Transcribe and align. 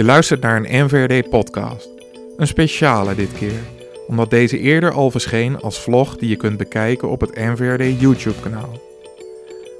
Je 0.00 0.06
luistert 0.06 0.40
naar 0.40 0.56
een 0.56 0.84
NVRD-podcast. 0.84 1.88
Een 2.36 2.46
speciale 2.46 3.14
dit 3.14 3.32
keer, 3.32 3.60
omdat 4.06 4.30
deze 4.30 4.58
eerder 4.58 4.92
al 4.92 5.10
verscheen 5.10 5.60
als 5.60 5.80
vlog 5.80 6.16
die 6.16 6.28
je 6.28 6.36
kunt 6.36 6.56
bekijken 6.56 7.08
op 7.08 7.20
het 7.20 7.34
NVRD 7.34 8.00
YouTube-kanaal. 8.00 8.80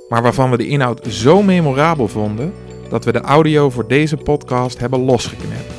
Maar 0.08 0.22
waarvan 0.22 0.50
we 0.50 0.56
de 0.56 0.66
inhoud 0.66 1.06
zo 1.06 1.42
memorabel 1.42 2.08
vonden 2.08 2.52
dat 2.88 3.04
we 3.04 3.12
de 3.12 3.20
audio 3.20 3.70
voor 3.70 3.88
deze 3.88 4.16
podcast 4.16 4.78
hebben 4.78 5.00
losgeknipt. 5.00 5.72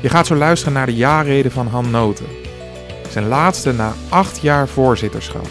Je 0.00 0.08
gaat 0.08 0.26
zo 0.26 0.34
luisteren 0.34 0.74
naar 0.74 0.86
de 0.86 0.94
jaarreden 0.94 1.52
van 1.52 1.66
Han 1.66 1.90
Noten, 1.90 2.26
zijn 3.08 3.28
laatste 3.28 3.72
na 3.72 3.94
acht 4.08 4.40
jaar 4.40 4.68
voorzitterschap. 4.68 5.46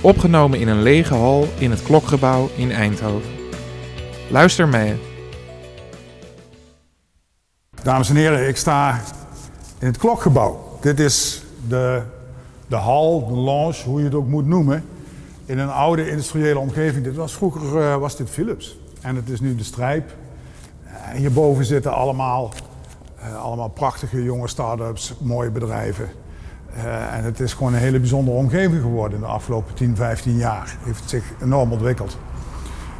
Opgenomen 0.00 0.60
in 0.60 0.68
een 0.68 0.82
lege 0.82 1.14
hal 1.14 1.48
in 1.58 1.70
het 1.70 1.82
klokgebouw 1.82 2.50
in 2.56 2.72
Eindhoven. 2.72 3.30
Luister 4.30 4.68
mee. 4.68 5.07
Dames 7.88 8.08
en 8.08 8.16
heren, 8.16 8.48
ik 8.48 8.56
sta 8.56 9.00
in 9.78 9.86
het 9.86 9.96
klokgebouw. 9.96 10.78
Dit 10.80 11.00
is 11.00 11.44
de, 11.68 12.02
de 12.66 12.76
hal, 12.76 13.26
de 13.26 13.34
lounge, 13.34 13.82
hoe 13.84 13.98
je 13.98 14.04
het 14.04 14.14
ook 14.14 14.26
moet 14.26 14.46
noemen. 14.46 14.84
In 15.44 15.58
een 15.58 15.70
oude 15.70 16.10
industriële 16.10 16.58
omgeving. 16.58 17.04
Dit 17.04 17.16
was, 17.16 17.32
vroeger 17.32 17.62
uh, 17.62 17.96
was 17.96 18.16
dit 18.16 18.30
Philips. 18.30 18.78
En 19.00 19.16
het 19.16 19.28
is 19.28 19.40
nu 19.40 19.54
de 19.54 19.64
Strijp. 19.64 20.10
En 20.84 21.16
hierboven 21.16 21.64
zitten 21.64 21.92
allemaal, 21.92 22.52
uh, 23.20 23.42
allemaal 23.42 23.68
prachtige 23.68 24.22
jonge 24.22 24.48
start-ups, 24.48 25.14
mooie 25.20 25.50
bedrijven. 25.50 26.08
En 27.12 27.24
het 27.24 27.40
is 27.40 27.52
gewoon 27.52 27.74
een 27.74 27.80
hele 27.80 27.98
bijzondere 27.98 28.36
omgeving 28.36 28.82
geworden 28.82 29.18
in 29.18 29.24
de 29.24 29.30
afgelopen 29.30 29.74
10, 29.74 29.96
15 29.96 30.36
jaar. 30.36 30.76
Het 30.78 30.84
heeft 30.84 31.10
zich 31.10 31.24
enorm 31.42 31.72
ontwikkeld. 31.72 32.18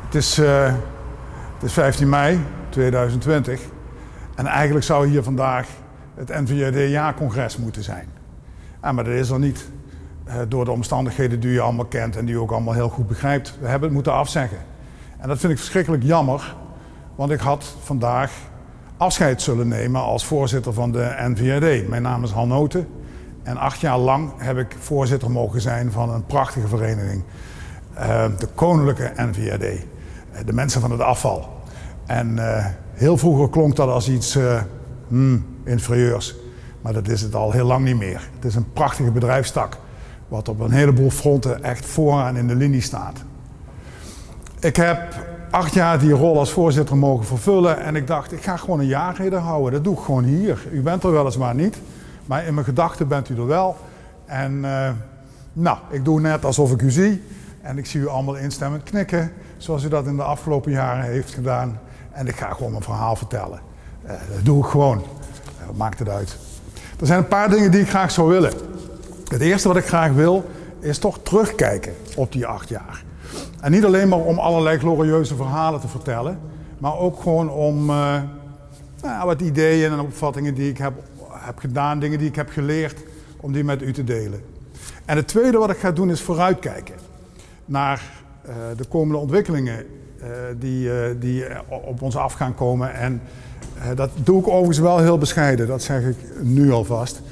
Het 0.05 0.15
is, 0.15 0.37
het 0.37 1.63
is 1.63 1.73
15 1.73 2.09
mei 2.09 2.41
2020. 2.69 3.61
En 4.39 4.47
eigenlijk 4.47 4.85
zou 4.85 5.09
hier 5.09 5.23
vandaag 5.23 5.69
het 6.15 6.29
NVRD-jaarcongres 6.29 7.57
moeten 7.57 7.83
zijn. 7.83 8.09
Ja, 8.83 8.93
maar 8.93 9.05
dat 9.05 9.13
is 9.13 9.31
er 9.31 9.39
niet. 9.39 9.71
Uh, 10.29 10.35
door 10.49 10.65
de 10.65 10.71
omstandigheden 10.71 11.41
die 11.41 11.51
je 11.51 11.61
allemaal 11.61 11.85
kent 11.85 12.17
en 12.17 12.25
die 12.25 12.35
je 12.35 12.41
ook 12.41 12.51
allemaal 12.51 12.75
heel 12.75 12.89
goed 12.89 13.07
begrijpt. 13.07 13.59
We 13.61 13.67
hebben 13.67 13.83
het 13.83 13.93
moeten 13.93 14.13
afzeggen. 14.13 14.59
En 15.19 15.29
dat 15.29 15.39
vind 15.39 15.53
ik 15.53 15.59
verschrikkelijk 15.59 16.03
jammer, 16.03 16.57
want 17.15 17.31
ik 17.31 17.41
had 17.41 17.77
vandaag 17.83 18.33
afscheid 18.97 19.43
zullen 19.43 19.69
nemen 19.69 20.01
als 20.01 20.27
voorzitter 20.27 20.73
van 20.73 20.93
de 20.93 21.15
NVRD. 21.19 21.89
Mijn 21.89 22.03
naam 22.03 22.25
is 22.25 22.31
Han 22.31 22.49
Noten 22.49 22.89
en 23.43 23.57
acht 23.57 23.81
jaar 23.81 23.99
lang 23.99 24.33
heb 24.37 24.59
ik 24.59 24.77
voorzitter 24.79 25.31
mogen 25.31 25.61
zijn 25.61 25.93
van 25.93 26.11
een 26.11 26.27
prachtige 26.27 26.69
vereniging. 26.69 27.23
Uh, 27.95 28.25
de 28.39 28.49
Koninklijke 28.55 29.13
NVRD. 29.17 29.65
Uh, 29.65 29.79
de 30.45 30.53
mensen 30.53 30.81
van 30.81 30.91
het 30.91 31.01
afval. 31.01 31.63
En 32.07 32.39
heel 32.99 33.17
vroeger 33.17 33.49
klonk 33.49 33.77
dat 33.77 33.89
als 33.89 34.09
iets 34.09 34.37
uh, 34.37 34.61
hmm, 35.09 35.47
inferieurs. 35.65 36.37
Maar 36.81 36.93
dat 36.93 37.09
is 37.09 37.21
het 37.21 37.35
al 37.35 37.53
heel 37.53 37.67
lang 37.67 37.85
niet 37.85 37.97
meer. 37.99 38.29
Het 38.35 38.45
is 38.45 38.55
een 38.55 38.73
prachtige 38.73 39.11
bedrijfstak. 39.11 39.77
Wat 40.29 40.49
op 40.49 40.61
een 40.61 40.71
heleboel 40.71 41.11
fronten 41.11 41.63
echt 41.65 41.87
vooraan 41.87 42.37
in 42.37 42.47
de 42.47 42.55
linie 42.55 42.81
staat. 42.81 43.25
Ik 44.61 44.77
heb 44.77 45.15
acht 45.51 45.75
jaar 45.75 45.99
die 45.99 46.13
rol 46.13 46.39
als 46.39 46.51
voorzitter 46.51 46.97
mogen 46.97 47.27
vervullen. 47.27 47.81
En 47.81 47.97
ik 47.97 48.07
dacht, 48.07 48.33
ik 48.33 48.43
ga 48.43 48.57
gewoon 48.57 48.81
een 48.81 48.87
jaarreden 48.87 49.41
houden. 49.41 49.73
Dat 49.73 49.85
doe 49.85 49.95
ik 49.95 50.05
gewoon 50.05 50.25
hier. 50.25 50.67
U 50.71 50.83
bent 50.83 51.05
er 51.05 51.13
weliswaar 51.13 51.55
niet. 51.55 51.81
Maar 52.27 52.47
in 52.47 52.55
mijn 52.55 52.67
gedachten 52.67 53.09
bent 53.09 53.29
u 53.29 53.37
er 53.37 53.47
wel. 53.47 53.77
En 54.25 54.53
uh, 54.53 54.91
nou, 55.53 55.79
ik 55.91 56.05
doe 56.05 56.21
net 56.21 56.45
alsof 56.45 56.73
ik 56.73 56.83
u 56.83 56.91
zie. 56.91 57.23
En 57.63 57.79
ik 57.79 57.87
zie 57.87 58.01
u 58.01 58.09
allemaal 58.09 58.37
instemmend 58.37 58.83
knikken. 58.83 59.33
Zoals 59.57 59.85
u 59.85 59.89
dat 59.89 60.07
in 60.07 60.17
de 60.17 60.23
afgelopen 60.23 60.73
jaren 60.73 61.05
heeft 61.05 61.35
gedaan. 61.35 61.79
En 62.11 62.27
ik 62.27 62.37
ga 62.37 62.53
gewoon 62.53 62.71
mijn 62.71 62.83
verhaal 62.83 63.17
vertellen. 63.17 63.61
Uh, 64.05 64.11
dat 64.11 64.45
doe 64.45 64.65
ik 64.65 64.71
gewoon. 64.71 64.99
Uh, 64.99 65.77
maakt 65.77 65.99
het 65.99 66.09
uit. 66.09 66.37
Er 67.01 67.07
zijn 67.07 67.19
een 67.19 67.29
paar 67.29 67.51
dingen 67.51 67.71
die 67.71 67.81
ik 67.81 67.89
graag 67.89 68.11
zou 68.11 68.29
willen. 68.29 68.53
Het 69.29 69.41
eerste 69.41 69.69
wat 69.69 69.77
ik 69.77 69.87
graag 69.87 70.13
wil, 70.13 70.45
is 70.81 70.99
toch 70.99 71.19
terugkijken 71.23 71.95
op 72.17 72.33
die 72.33 72.47
acht 72.47 72.69
jaar. 72.69 73.05
En 73.61 73.71
niet 73.71 73.85
alleen 73.85 74.09
maar 74.09 74.19
om 74.19 74.39
allerlei 74.39 74.79
glorieuze 74.79 75.37
verhalen 75.37 75.81
te 75.81 75.89
vertellen, 75.89 76.39
maar 76.79 76.99
ook 76.99 77.23
gewoon 77.23 77.51
om 77.51 77.91
uh, 77.91 78.23
nou, 79.03 79.27
wat 79.27 79.41
ideeën 79.41 79.93
en 79.93 80.01
opvattingen 80.01 80.55
die 80.55 80.71
ik 80.71 80.79
heb, 80.79 80.93
heb 81.31 81.59
gedaan, 81.59 81.99
dingen 82.01 82.19
die 82.19 82.29
ik 82.29 82.37
heb 82.37 82.51
geleerd, 82.51 83.03
om 83.41 83.53
die 83.53 83.65
met 83.65 83.83
u 83.83 83.93
te 83.93 84.05
delen. 84.05 84.43
En 85.05 85.17
het 85.17 85.29
tweede 85.29 85.59
wat 85.59 85.71
ik 85.71 85.79
ga 85.79 85.93
doen 85.93 86.11
is 86.11 86.23
vooruitkijken 86.23 86.95
naar 87.65 88.03
de 88.77 88.85
komende 88.89 89.19
ontwikkelingen 89.19 89.87
die, 90.59 90.89
uh, 90.89 90.95
die 91.21 91.45
op 91.69 92.03
ons 92.03 92.17
af 92.17 92.33
gaan 92.33 92.55
komen. 92.55 92.95
En 92.95 93.21
uh, 93.77 93.85
dat 93.95 94.11
doe 94.23 94.41
ik 94.41 94.49
overigens 94.49 94.79
wel 94.79 94.99
heel 94.99 95.19
bescheiden, 95.19 95.67
dat 95.67 95.83
zeg 95.83 96.03
ik 96.03 96.17
nu 96.43 96.73
alvast. 96.73 97.23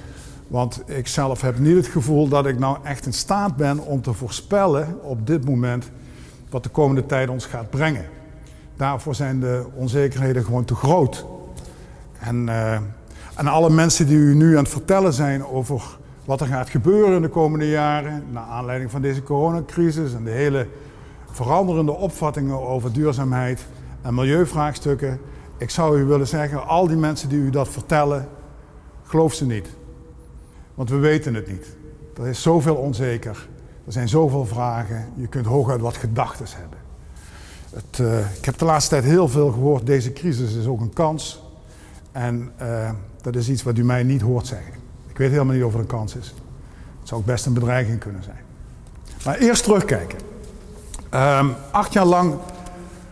Want 0.47 0.83
ik 0.87 1.07
zelf 1.07 1.41
heb 1.41 1.59
niet 1.59 1.77
het 1.77 1.87
gevoel 1.87 2.29
dat 2.29 2.47
ik 2.47 2.59
nou 2.59 2.79
echt 2.83 3.07
in 3.07 3.13
staat 3.13 3.57
ben 3.57 3.79
om 3.79 4.03
te 4.03 4.13
voorspellen 4.13 4.99
op 5.03 5.27
dit 5.27 5.45
moment 5.45 5.91
wat 6.51 6.63
de 6.63 6.69
komende 6.69 7.07
tijd 7.07 7.29
ons 7.29 7.47
gaat 7.47 7.71
brengen. 7.71 8.05
Daarvoor 8.77 9.15
zijn 9.15 9.41
de 9.41 9.65
onzekerheden 9.75 10.45
gewoon 10.45 10.65
te 10.65 10.75
groot. 10.75 11.27
En, 12.19 12.49
en 13.35 13.47
alle 13.47 13.71
mensen 13.71 14.07
die 14.07 14.17
u 14.17 14.35
nu 14.35 14.57
aan 14.57 14.63
het 14.63 14.73
vertellen 14.73 15.13
zijn 15.13 15.47
over 15.47 15.83
wat 16.25 16.41
er 16.41 16.47
gaat 16.47 16.71
gebeuren 16.71 17.17
in 17.17 17.23
de 17.23 17.29
komende 17.29 17.69
jaren, 17.69 18.25
naar 18.31 18.43
aanleiding 18.43 18.91
van 18.91 19.03
deze 19.03 19.23
coronacrisis 19.23 20.15
en 20.15 20.25
de 20.25 20.31
hele 20.31 20.67
veranderende 21.37 21.93
opvattingen 21.93 22.67
over 22.67 22.93
duurzaamheid 22.93 23.67
en 24.03 24.15
milieuvraagstukken. 24.15 25.21
Ik 25.59 25.71
zou 25.71 26.01
u 26.01 26.05
willen 26.05 26.27
zeggen, 26.27 26.67
al 26.67 26.87
die 26.87 26.97
mensen 26.97 27.29
die 27.29 27.39
u 27.39 27.51
dat 27.51 27.69
vertellen, 27.69 28.29
geloof 29.03 29.35
ze 29.35 29.47
niet. 29.47 29.69
Want 30.75 30.91
we 30.91 30.97
weten 30.97 31.35
het 31.35 31.49
niet. 31.49 31.77
Er 32.17 32.27
is 32.27 32.43
zoveel 32.43 32.75
onzeker. 32.75 33.49
Er 33.87 33.93
zijn 33.93 34.09
zoveel 34.09 34.47
vragen. 34.47 35.09
Je 35.15 35.27
kunt 35.27 35.47
hooguit 35.47 35.81
wat 35.81 35.97
gedachten 35.97 36.47
hebben. 36.49 36.79
Het, 37.71 37.99
uh, 37.99 38.37
ik 38.39 38.45
heb 38.45 38.59
de 38.59 38.65
laatste 38.65 38.91
tijd 38.91 39.05
heel 39.05 39.29
veel 39.29 39.51
gehoord, 39.51 39.87
deze 39.87 40.13
crisis 40.13 40.55
is 40.55 40.67
ook 40.67 40.81
een 40.81 40.93
kans. 40.93 41.43
En 42.13 42.51
uh, 42.63 42.91
dat 43.23 43.37
is 43.37 43.49
iets 43.49 43.63
wat 43.63 43.79
u 43.79 43.85
mij 43.85 44.03
niet 44.03 44.21
hoort 44.21 44.47
zeggen. 44.47 44.73
Ik 45.07 45.19
weet 45.19 45.31
helemaal 45.31 45.55
niet 45.55 45.65
of 45.65 45.73
het 45.73 45.81
een 45.81 45.87
kans 45.87 46.17
is. 46.17 46.35
Het 46.99 47.09
zou 47.09 47.21
ook 47.21 47.27
best 47.27 47.47
een 47.47 47.55
bedreiging 47.55 47.99
kunnen 47.99 48.23
zijn. 48.23 48.41
Maar 49.25 49.39
eerst 49.39 49.63
terugkijken. 49.63 50.19
Um, 51.15 51.55
acht 51.71 51.93
jaar 51.93 52.05
lang 52.05 52.35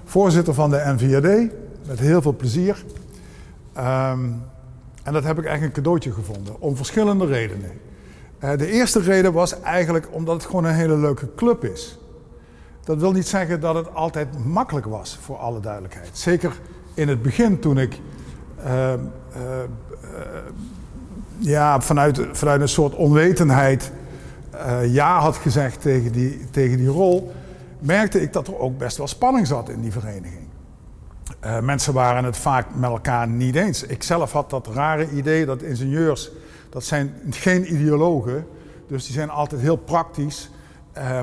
voorzitter 0.05 0.55
van 0.55 0.71
de 0.71 0.95
NVRD, 0.97 1.53
met 1.87 1.99
heel 1.99 2.23
veel 2.23 2.37
plezier. 2.37 2.85
Um, 3.77 4.43
en 5.03 5.13
dat 5.13 5.25
heb 5.25 5.39
ik 5.39 5.45
eigenlijk 5.45 5.77
een 5.77 5.83
cadeautje 5.83 6.13
gevonden, 6.13 6.61
om 6.61 6.77
verschillende 6.77 7.27
redenen. 7.27 7.71
Uh, 8.41 8.51
de 8.57 8.71
eerste 8.71 9.01
reden 9.01 9.33
was 9.33 9.61
eigenlijk 9.61 10.07
omdat 10.11 10.35
het 10.35 10.45
gewoon 10.45 10.65
een 10.65 10.75
hele 10.75 10.97
leuke 10.97 11.29
club 11.37 11.65
is. 11.65 11.99
Dat 12.85 12.99
wil 12.99 13.13
niet 13.13 13.29
zeggen 13.29 13.61
dat 13.61 13.75
het 13.75 13.95
altijd 13.95 14.45
makkelijk 14.45 14.87
was, 14.87 15.19
voor 15.23 15.37
alle 15.37 15.61
duidelijkheid. 15.61 16.11
Zeker 16.13 16.53
in 16.95 17.09
het 17.09 17.23
begin 17.23 17.59
toen 17.59 17.79
ik 17.79 18.01
uh, 18.67 18.93
uh, 18.93 18.99
ja, 21.39 21.81
vanuit, 21.81 22.21
vanuit 22.33 22.61
een 22.61 22.69
soort 22.69 22.95
onwetendheid 22.95 23.93
ja 24.87 25.19
had 25.21 25.37
gezegd 25.37 25.81
tegen 25.81 26.13
die, 26.13 26.51
tegen 26.51 26.77
die 26.77 26.89
rol 26.89 27.33
merkte 27.85 28.23
ik 28.23 28.33
dat 28.33 28.49
er 28.49 28.59
ook 28.59 28.79
best 28.79 28.97
wel 28.97 29.07
spanning 29.07 29.47
zat 29.47 29.69
in 29.69 29.81
die 29.81 29.93
vereniging. 29.93 30.49
Uh, 31.45 31.61
mensen 31.61 31.93
waren 31.93 32.25
het 32.25 32.37
vaak 32.37 32.67
met 32.75 32.91
elkaar 32.91 33.29
niet 33.29 33.55
eens. 33.55 33.83
Ik 33.83 34.03
zelf 34.03 34.33
had 34.33 34.51
dat 34.51 34.67
rare 34.67 35.11
idee 35.11 35.47
dat 35.47 35.63
ingenieurs, 35.63 36.31
dat 36.71 36.85
zijn 36.85 37.15
geen 37.31 37.75
ideologen, 37.75 38.47
dus 38.89 39.05
die 39.05 39.15
zijn 39.15 39.31
altijd 39.31 39.61
heel 39.61 39.77
praktisch. 39.77 40.51
Uh, 40.99 41.21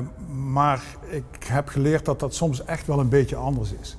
maar 0.52 0.82
ik 1.08 1.44
heb 1.46 1.68
geleerd 1.68 2.04
dat 2.04 2.20
dat 2.20 2.34
soms 2.34 2.64
echt 2.64 2.86
wel 2.86 2.98
een 3.00 3.08
beetje 3.08 3.36
anders 3.36 3.74
is. 3.80 3.96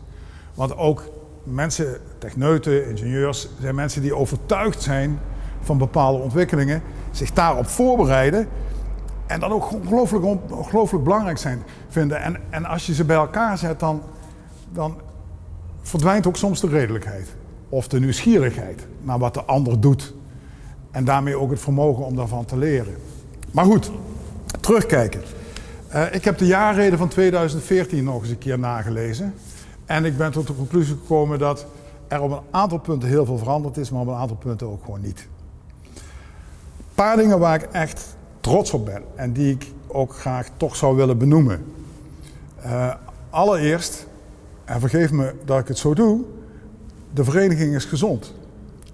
Want 0.53 0.77
ook 0.77 1.03
mensen, 1.43 1.97
techneuten, 2.17 2.89
ingenieurs, 2.89 3.49
zijn 3.59 3.75
mensen 3.75 4.01
die 4.01 4.15
overtuigd 4.15 4.81
zijn 4.81 5.19
van 5.61 5.77
bepaalde 5.77 6.23
ontwikkelingen, 6.23 6.81
zich 7.11 7.31
daarop 7.31 7.67
voorbereiden 7.67 8.47
en 9.33 9.39
dat 9.39 9.51
ook 9.51 9.71
ongelooflijk, 9.71 10.25
ongelooflijk 10.51 11.03
belangrijk 11.03 11.37
zijn, 11.37 11.63
vinden. 11.89 12.21
En, 12.21 12.37
en 12.49 12.65
als 12.65 12.85
je 12.85 12.93
ze 12.93 13.03
bij 13.03 13.15
elkaar 13.15 13.57
zet, 13.57 13.79
dan, 13.79 14.01
dan 14.71 14.95
verdwijnt 15.81 16.27
ook 16.27 16.37
soms 16.37 16.59
de 16.59 16.67
redelijkheid. 16.67 17.35
Of 17.69 17.87
de 17.87 17.99
nieuwsgierigheid 17.99 18.87
naar 19.01 19.19
wat 19.19 19.33
de 19.33 19.43
ander 19.43 19.79
doet. 19.79 20.13
En 20.91 21.05
daarmee 21.05 21.37
ook 21.37 21.49
het 21.49 21.59
vermogen 21.59 22.05
om 22.05 22.15
daarvan 22.15 22.45
te 22.45 22.57
leren. 22.57 22.95
Maar 23.51 23.65
goed, 23.65 23.91
terugkijken. 24.59 25.21
Uh, 25.93 26.13
ik 26.13 26.23
heb 26.23 26.37
de 26.37 26.45
jaarreden 26.45 26.97
van 26.97 27.07
2014 27.07 28.03
nog 28.03 28.21
eens 28.21 28.29
een 28.29 28.37
keer 28.37 28.59
nagelezen. 28.59 29.33
En 29.85 30.05
ik 30.05 30.17
ben 30.17 30.31
tot 30.31 30.47
de 30.47 30.55
conclusie 30.55 30.95
gekomen 30.95 31.39
dat 31.39 31.65
er 32.07 32.21
op 32.21 32.31
een 32.31 32.41
aantal 32.51 32.77
punten 32.77 33.09
heel 33.09 33.25
veel 33.25 33.37
veranderd 33.37 33.77
is, 33.77 33.91
maar 33.91 34.01
op 34.01 34.07
een 34.07 34.13
aantal 34.13 34.37
punten 34.37 34.67
ook 34.67 34.83
gewoon 34.83 35.01
niet. 35.01 35.27
Een 35.93 36.95
paar 36.95 37.17
dingen 37.17 37.39
waar 37.39 37.55
ik 37.55 37.69
echt 37.71 38.15
trots 38.43 38.71
op 38.71 38.85
ben 38.85 39.03
en 39.15 39.33
die 39.33 39.51
ik 39.51 39.71
ook 39.87 40.13
graag 40.13 40.47
toch 40.57 40.75
zou 40.75 40.95
willen 40.95 41.17
benoemen. 41.17 41.65
Uh, 42.65 42.93
allereerst, 43.29 44.07
en 44.65 44.79
vergeef 44.79 45.11
me 45.11 45.33
dat 45.45 45.59
ik 45.59 45.67
het 45.67 45.77
zo 45.77 45.93
doe, 45.93 46.21
de 47.13 47.23
vereniging 47.23 47.75
is 47.75 47.85
gezond. 47.85 48.33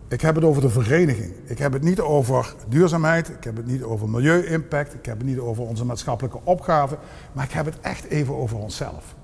Ik 0.08 0.22
heb 0.22 0.36
het 0.36 0.44
over 0.44 0.62
de 0.62 0.70
vereniging. 0.70 1.34
Ik 1.46 1.58
heb 1.58 1.74
het 1.74 1.84
niet 1.84 2.00
over 2.00 2.54
duurzaamheid, 2.68 3.30
ik 3.30 3.44
heb 3.44 3.56
het 3.56 3.66
niet 3.66 3.84
over 3.84 4.10
milieu-impact, 4.10 4.94
ik 4.94 5.06
heb 5.06 5.18
het 5.18 5.28
niet 5.28 5.40
over 5.40 5.64
onze 5.64 5.86
maatschappelijke 5.86 6.40
opgaven, 6.44 6.98
maar 7.32 7.46
ik 7.46 7.52
heb 7.52 7.66
het 7.66 7.80
echt 7.82 8.06
even 8.06 8.36
over 8.36 8.58
onszelf. 8.58 9.16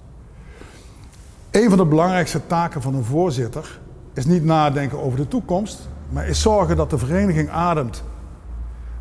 Een 1.51 1.69
van 1.69 1.77
de 1.77 1.85
belangrijkste 1.85 2.47
taken 2.47 2.81
van 2.81 2.95
een 2.95 3.03
voorzitter 3.03 3.79
is 4.13 4.25
niet 4.25 4.43
nadenken 4.43 5.01
over 5.01 5.17
de 5.17 5.27
toekomst, 5.27 5.89
maar 6.09 6.27
is 6.27 6.41
zorgen 6.41 6.75
dat 6.75 6.89
de 6.89 6.97
vereniging 6.97 7.49
ademt. 7.49 8.03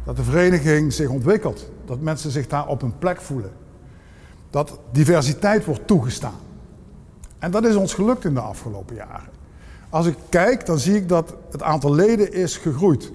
Dat 0.04 0.16
de 0.16 0.22
vereniging 0.22 0.92
zich 0.92 1.08
ontwikkelt, 1.08 1.70
dat 1.84 2.00
mensen 2.00 2.30
zich 2.30 2.46
daar 2.46 2.66
op 2.66 2.80
hun 2.80 2.98
plek 2.98 3.20
voelen. 3.20 3.50
Dat 4.50 4.78
diversiteit 4.92 5.64
wordt 5.64 5.86
toegestaan. 5.86 6.40
En 7.38 7.50
dat 7.50 7.64
is 7.64 7.74
ons 7.74 7.94
gelukt 7.94 8.24
in 8.24 8.34
de 8.34 8.40
afgelopen 8.40 8.94
jaren. 8.94 9.28
Als 9.90 10.06
ik 10.06 10.16
kijk, 10.28 10.66
dan 10.66 10.78
zie 10.78 10.96
ik 10.96 11.08
dat 11.08 11.34
het 11.50 11.62
aantal 11.62 11.94
leden 11.94 12.32
is 12.32 12.56
gegroeid. 12.56 13.12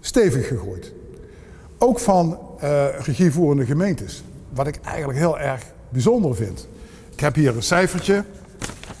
Stevig 0.00 0.48
gegroeid. 0.48 0.92
Ook 1.78 1.98
van 1.98 2.38
uh, 2.62 2.84
regievoerende 3.00 3.64
gemeentes. 3.64 4.22
Wat 4.54 4.66
ik 4.66 4.80
eigenlijk 4.84 5.18
heel 5.18 5.38
erg 5.38 5.64
bijzonder 5.88 6.34
vind. 6.34 6.68
Ik 7.12 7.20
heb 7.20 7.34
hier 7.34 7.56
een 7.56 7.62
cijfertje. 7.62 8.24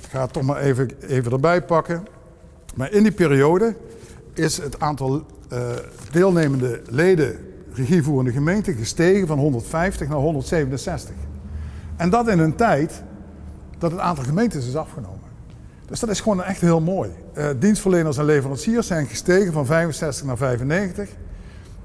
Ik 0.02 0.08
ga 0.10 0.20
het 0.20 0.32
toch 0.32 0.42
maar 0.42 0.60
even, 0.60 0.90
even 1.00 1.32
erbij 1.32 1.62
pakken. 1.62 2.06
Maar 2.74 2.92
in 2.92 3.02
die 3.02 3.12
periode 3.12 3.74
is 4.34 4.56
het 4.56 4.80
aantal 4.80 5.24
deelnemende 6.10 6.82
leden 6.88 7.38
regievoerende 7.72 8.32
gemeenten 8.32 8.74
gestegen 8.74 9.26
van 9.26 9.38
150 9.38 10.08
naar 10.08 10.18
167. 10.18 11.14
En 11.96 12.10
dat 12.10 12.28
in 12.28 12.38
een 12.38 12.54
tijd 12.54 13.02
dat 13.78 13.90
het 13.90 14.00
aantal 14.00 14.24
gemeentes 14.24 14.66
is 14.66 14.76
afgenomen. 14.76 15.28
Dus 15.86 16.00
dat 16.00 16.10
is 16.10 16.20
gewoon 16.20 16.42
echt 16.42 16.60
heel 16.60 16.80
mooi. 16.80 17.10
Uh, 17.34 17.48
dienstverleners 17.58 18.16
en 18.16 18.24
leveranciers 18.24 18.86
zijn 18.86 19.06
gestegen 19.06 19.52
van 19.52 19.66
65 19.66 20.26
naar 20.26 20.36
95. 20.36 21.08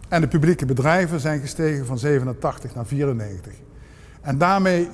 En 0.09 0.21
de 0.21 0.27
publieke 0.27 0.65
bedrijven 0.65 1.19
zijn 1.19 1.39
gestegen 1.39 1.85
van 1.85 1.97
87 1.97 2.75
naar 2.75 2.85
94. 2.85 3.53
En 4.21 4.37
daarmee 4.37 4.89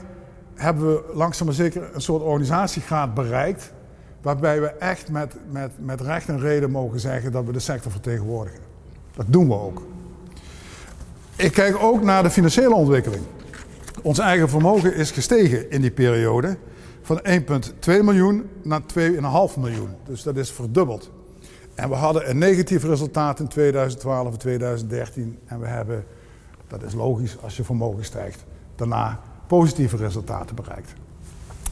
hebben 0.55 0.87
we 0.87 1.03
langzaam 1.13 1.45
maar 1.45 1.55
zeker 1.55 1.89
een 1.93 2.01
soort 2.01 2.23
organisatiegraad 2.23 3.13
bereikt. 3.13 3.73
Waarbij 4.21 4.61
we 4.61 4.67
echt 4.67 5.09
met, 5.09 5.35
met, 5.51 5.71
met 5.77 6.01
recht 6.01 6.27
en 6.27 6.39
reden 6.39 6.71
mogen 6.71 6.99
zeggen 6.99 7.31
dat 7.31 7.45
we 7.45 7.51
de 7.51 7.59
sector 7.59 7.91
vertegenwoordigen. 7.91 8.59
Dat 9.15 9.25
doen 9.29 9.47
we 9.47 9.53
ook. 9.53 9.81
Ik 11.35 11.51
kijk 11.53 11.77
ook 11.83 12.03
naar 12.03 12.23
de 12.23 12.29
financiële 12.29 12.73
ontwikkeling. 12.73 13.23
Ons 14.01 14.19
eigen 14.19 14.49
vermogen 14.49 14.95
is 14.95 15.11
gestegen 15.11 15.71
in 15.71 15.81
die 15.81 15.91
periode 15.91 16.57
van 17.01 17.21
1,2 17.27 18.03
miljoen 18.03 18.49
naar 18.63 18.81
2,5 18.81 19.59
miljoen. 19.59 19.89
Dus 20.05 20.23
dat 20.23 20.37
is 20.37 20.51
verdubbeld. 20.51 21.11
En 21.75 21.89
we 21.89 21.95
hadden 21.95 22.29
een 22.29 22.37
negatief 22.37 22.83
resultaat 22.83 23.39
in 23.39 23.47
2012 23.47 24.31
en 24.31 24.37
2013. 24.37 25.39
En 25.45 25.59
we 25.59 25.67
hebben, 25.67 26.05
dat 26.67 26.83
is 26.83 26.93
logisch 26.93 27.37
als 27.41 27.57
je 27.57 27.63
vermogen 27.63 28.05
stijgt, 28.05 28.45
daarna 28.75 29.19
positieve 29.47 29.97
resultaten 29.97 30.55
bereikt. 30.55 30.93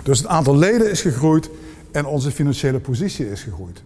Dus 0.03 0.17
het 0.17 0.27
aantal 0.27 0.55
leden 0.55 0.89
is 0.89 1.01
gegroeid 1.01 1.49
en 1.91 2.05
onze 2.05 2.31
financiële 2.31 2.79
positie 2.79 3.31
is 3.31 3.43
gegroeid. 3.43 3.83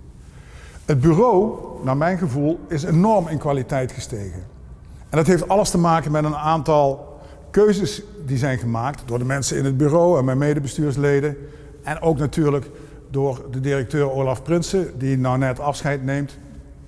Het 0.86 1.02
bureau, 1.02 1.56
naar 1.84 1.98
mijn 1.98 2.18
gevoel, 2.18 2.60
is 2.68 2.84
enorm 2.84 3.28
in 3.28 3.38
kwaliteit 3.38 3.92
gestegen. 3.92 4.44
En 5.10 5.18
dat 5.18 5.28
heeft 5.28 5.48
alles 5.48 5.70
te 5.70 5.78
maken 5.78 6.12
met 6.12 6.24
een 6.24 6.36
aantal 6.36 7.18
keuzes 7.52 8.02
die 8.26 8.38
zijn 8.38 8.58
gemaakt 8.58 9.02
door 9.06 9.20
de 9.20 9.26
mensen 9.26 9.58
in 9.58 9.66
het 9.66 9.78
bureau 9.78 10.20
en 10.20 10.26
mijn 10.26 10.38
medebestuursleden. 10.38 11.38
En 11.84 12.02
ook 12.02 12.18
natuurlijk 12.18 12.70
door 13.10 13.46
de 13.52 13.60
directeur 13.60 14.12
Olaf 14.12 14.44
Prinsen, 14.44 15.00
die 15.00 15.18
nou 15.18 15.38
net 15.38 15.60
afscheid 15.60 16.04
neemt, 16.04 16.38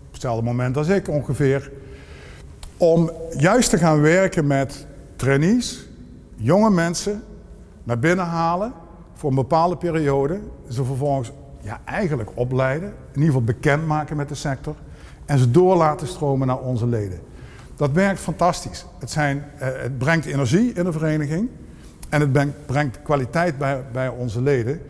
op 0.06 0.12
hetzelfde 0.12 0.44
moment 0.44 0.78
als 0.78 0.88
ik 0.88 1.08
ongeveer. 1.08 1.72
Om 2.78 3.12
juist 3.38 3.70
te 3.70 3.78
gaan 3.78 4.02
werken 4.02 4.48
met 4.48 4.86
trainees, 5.16 5.88
jonge 6.36 6.70
mensen, 6.70 7.24
naar 7.84 8.00
binnen 8.00 8.26
halen 8.26 8.74
voor 9.26 9.34
een 9.34 9.42
bepaalde 9.50 9.78
periode. 9.78 10.40
Ze 10.70 10.84
vervolgens 10.84 11.32
ja, 11.62 11.80
eigenlijk 11.86 12.30
opleiden, 12.34 12.90
in 12.90 12.96
ieder 13.14 13.26
geval 13.26 13.44
bekendmaken 13.44 14.18
met 14.18 14.30
de 14.30 14.36
sector. 14.36 14.76
En 15.26 15.40
ze 15.40 15.52
door 15.52 15.76
laten 15.76 16.08
stromen 16.08 16.48
naar 16.48 16.60
onze 16.60 16.88
leden. 16.88 17.20
Dat 17.76 17.92
werkt 17.92 18.20
fantastisch. 18.20 18.86
Het, 19.00 19.12
zijn, 19.12 19.38
uh, 19.38 19.62
het 19.62 19.98
brengt 19.98 20.26
energie 20.26 20.74
in 20.74 20.84
de 20.84 20.92
vereniging 20.92 21.50
en 22.10 22.22
het 22.22 22.66
brengt, 22.66 23.02
kwaliteit 23.04 23.58
bij, 23.58 23.84
bij 23.92 24.08
onze 24.10 24.42
leden. 24.42 24.82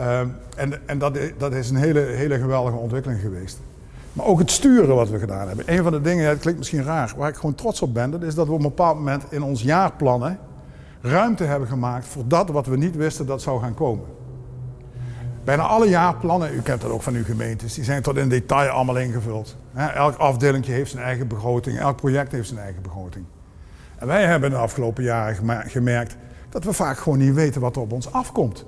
Uh, 0.00 0.20
en 0.56 0.88
en 0.88 0.98
dat, 0.98 1.18
dat 1.38 1.52
is 1.52 1.70
een 1.70 1.76
hele, 1.76 2.00
hele 2.00 2.38
geweldige 2.38 2.76
ontwikkeling 2.76 3.20
geweest. 3.20 3.58
Maar 4.12 4.26
ook 4.26 4.38
het 4.38 4.50
sturen 4.50 4.94
wat 4.94 5.10
we 5.10 5.18
gedaan 5.18 5.46
hebben. 5.46 5.72
Een 5.72 5.82
van 5.82 5.92
de 5.92 6.00
dingen, 6.00 6.28
het 6.28 6.40
klinkt 6.40 6.58
misschien 6.58 6.84
raar, 6.84 7.14
waar 7.16 7.28
ik 7.28 7.36
gewoon 7.36 7.54
trots 7.54 7.82
op 7.82 7.94
ben, 7.94 8.10
dat 8.10 8.22
is 8.22 8.34
dat 8.34 8.46
we 8.46 8.52
op 8.52 8.58
een 8.58 8.68
bepaald 8.68 8.96
moment 8.96 9.24
in 9.28 9.42
ons 9.42 9.62
jaarplannen 9.62 10.38
ruimte 11.06 11.44
hebben 11.44 11.68
gemaakt 11.68 12.06
voor 12.06 12.22
dat 12.26 12.48
wat 12.48 12.66
we 12.66 12.76
niet 12.76 12.96
wisten 12.96 13.26
dat 13.26 13.42
zou 13.42 13.60
gaan 13.60 13.74
komen. 13.74 14.06
Bijna 15.44 15.62
alle 15.62 15.88
jaarplannen, 15.88 16.54
u 16.54 16.60
kent 16.60 16.80
dat 16.80 16.90
ook 16.90 17.02
van 17.02 17.14
uw 17.14 17.24
gemeentes, 17.24 17.74
die 17.74 17.84
zijn 17.84 18.02
tot 18.02 18.16
in 18.16 18.28
detail 18.28 18.70
allemaal 18.70 18.96
ingevuld. 18.96 19.56
Elk 19.74 20.16
afdeling 20.16 20.66
heeft 20.66 20.90
zijn 20.90 21.02
eigen 21.02 21.28
begroting, 21.28 21.78
elk 21.78 21.96
project 21.96 22.32
heeft 22.32 22.48
zijn 22.48 22.60
eigen 22.60 22.82
begroting. 22.82 23.24
En 23.96 24.06
wij 24.06 24.24
hebben 24.24 24.50
de 24.50 24.56
afgelopen 24.56 25.04
jaren 25.04 25.36
gemerkt 25.66 26.16
dat 26.48 26.64
we 26.64 26.72
vaak 26.72 26.98
gewoon 26.98 27.18
niet 27.18 27.34
weten 27.34 27.60
wat 27.60 27.76
er 27.76 27.82
op 27.82 27.92
ons 27.92 28.12
afkomt. 28.12 28.64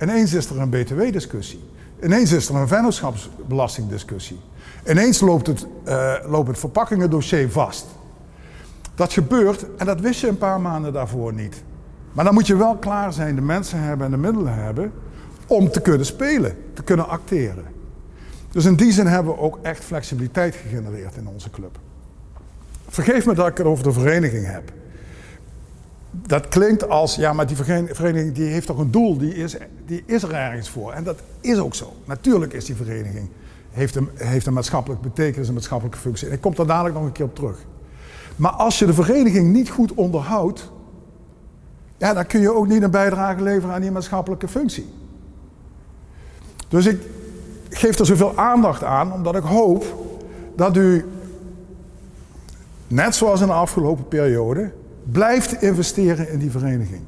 Ineens 0.00 0.32
is 0.32 0.50
er 0.50 0.60
een 0.60 0.70
btw-discussie. 0.70 1.64
Ineens 2.02 2.32
is 2.32 2.48
er 2.48 2.54
een 2.54 2.68
vennootschapsbelastingdiscussie. 2.68 4.40
Ineens 4.86 5.20
loopt 5.20 5.46
het, 5.46 5.66
uh, 5.88 6.14
loopt 6.26 6.48
het 6.48 6.58
verpakkingendossier 6.58 7.50
vast. 7.50 7.86
Dat 8.94 9.12
gebeurt 9.12 9.66
en 9.76 9.86
dat 9.86 10.00
wist 10.00 10.20
je 10.20 10.28
een 10.28 10.38
paar 10.38 10.60
maanden 10.60 10.92
daarvoor 10.92 11.32
niet. 11.32 11.62
Maar 12.14 12.24
dan 12.24 12.34
moet 12.34 12.46
je 12.46 12.56
wel 12.56 12.76
klaar 12.76 13.12
zijn, 13.12 13.34
de 13.34 13.40
mensen 13.40 13.78
hebben 13.78 14.06
en 14.06 14.12
de 14.12 14.18
middelen 14.18 14.54
hebben 14.54 14.92
om 15.46 15.70
te 15.70 15.80
kunnen 15.80 16.06
spelen, 16.06 16.56
te 16.72 16.82
kunnen 16.82 17.08
acteren. 17.08 17.64
Dus 18.50 18.64
in 18.64 18.74
die 18.74 18.92
zin 18.92 19.06
hebben 19.06 19.34
we 19.34 19.40
ook 19.40 19.58
echt 19.62 19.84
flexibiliteit 19.84 20.54
gegenereerd 20.54 21.16
in 21.16 21.28
onze 21.28 21.50
club. 21.50 21.78
Vergeef 22.88 23.26
me 23.26 23.34
dat 23.34 23.46
ik 23.46 23.56
het 23.56 23.66
over 23.66 23.84
de 23.84 23.92
vereniging 23.92 24.46
heb. 24.46 24.72
Dat 26.10 26.48
klinkt 26.48 26.88
als, 26.88 27.14
ja, 27.14 27.32
maar 27.32 27.46
die 27.46 27.56
vereniging 27.56 28.34
die 28.34 28.48
heeft 28.48 28.66
toch 28.66 28.78
een 28.78 28.90
doel, 28.90 29.18
die 29.18 29.34
is, 29.34 29.56
die 29.86 30.02
is 30.06 30.22
er 30.22 30.32
ergens 30.32 30.70
voor. 30.70 30.92
En 30.92 31.04
dat 31.04 31.18
is 31.40 31.58
ook 31.58 31.74
zo. 31.74 31.92
Natuurlijk 32.04 32.52
is 32.52 32.64
die 32.64 32.76
vereniging, 32.76 33.28
heeft 33.70 33.94
een, 33.94 34.08
heeft 34.14 34.46
een 34.46 34.52
maatschappelijke 34.52 35.02
betekenis, 35.02 35.48
een 35.48 35.54
maatschappelijke 35.54 35.98
functie. 35.98 36.28
En 36.28 36.34
ik 36.34 36.40
kom 36.40 36.54
daar 36.54 36.66
dadelijk 36.66 36.94
nog 36.94 37.04
een 37.04 37.12
keer 37.12 37.24
op 37.24 37.34
terug. 37.34 37.64
Maar 38.36 38.50
als 38.50 38.78
je 38.78 38.86
de 38.86 38.94
vereniging 38.94 39.52
niet 39.52 39.70
goed 39.70 39.94
onderhoudt, 39.94 40.72
ja, 42.04 42.14
dan 42.14 42.26
kun 42.26 42.40
je 42.40 42.54
ook 42.54 42.68
niet 42.68 42.82
een 42.82 42.90
bijdrage 42.90 43.42
leveren 43.42 43.74
aan 43.74 43.80
die 43.80 43.90
maatschappelijke 43.90 44.48
functie. 44.48 44.92
Dus 46.68 46.86
ik 46.86 47.00
geef 47.68 47.98
er 47.98 48.06
zoveel 48.06 48.36
aandacht 48.36 48.82
aan, 48.82 49.12
omdat 49.12 49.34
ik 49.36 49.42
hoop 49.42 49.84
dat 50.56 50.76
u, 50.76 51.04
net 52.86 53.14
zoals 53.14 53.40
in 53.40 53.46
de 53.46 53.52
afgelopen 53.52 54.08
periode, 54.08 54.72
blijft 55.02 55.62
investeren 55.62 56.30
in 56.30 56.38
die 56.38 56.50
vereniging. 56.50 57.02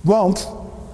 Want 0.00 0.52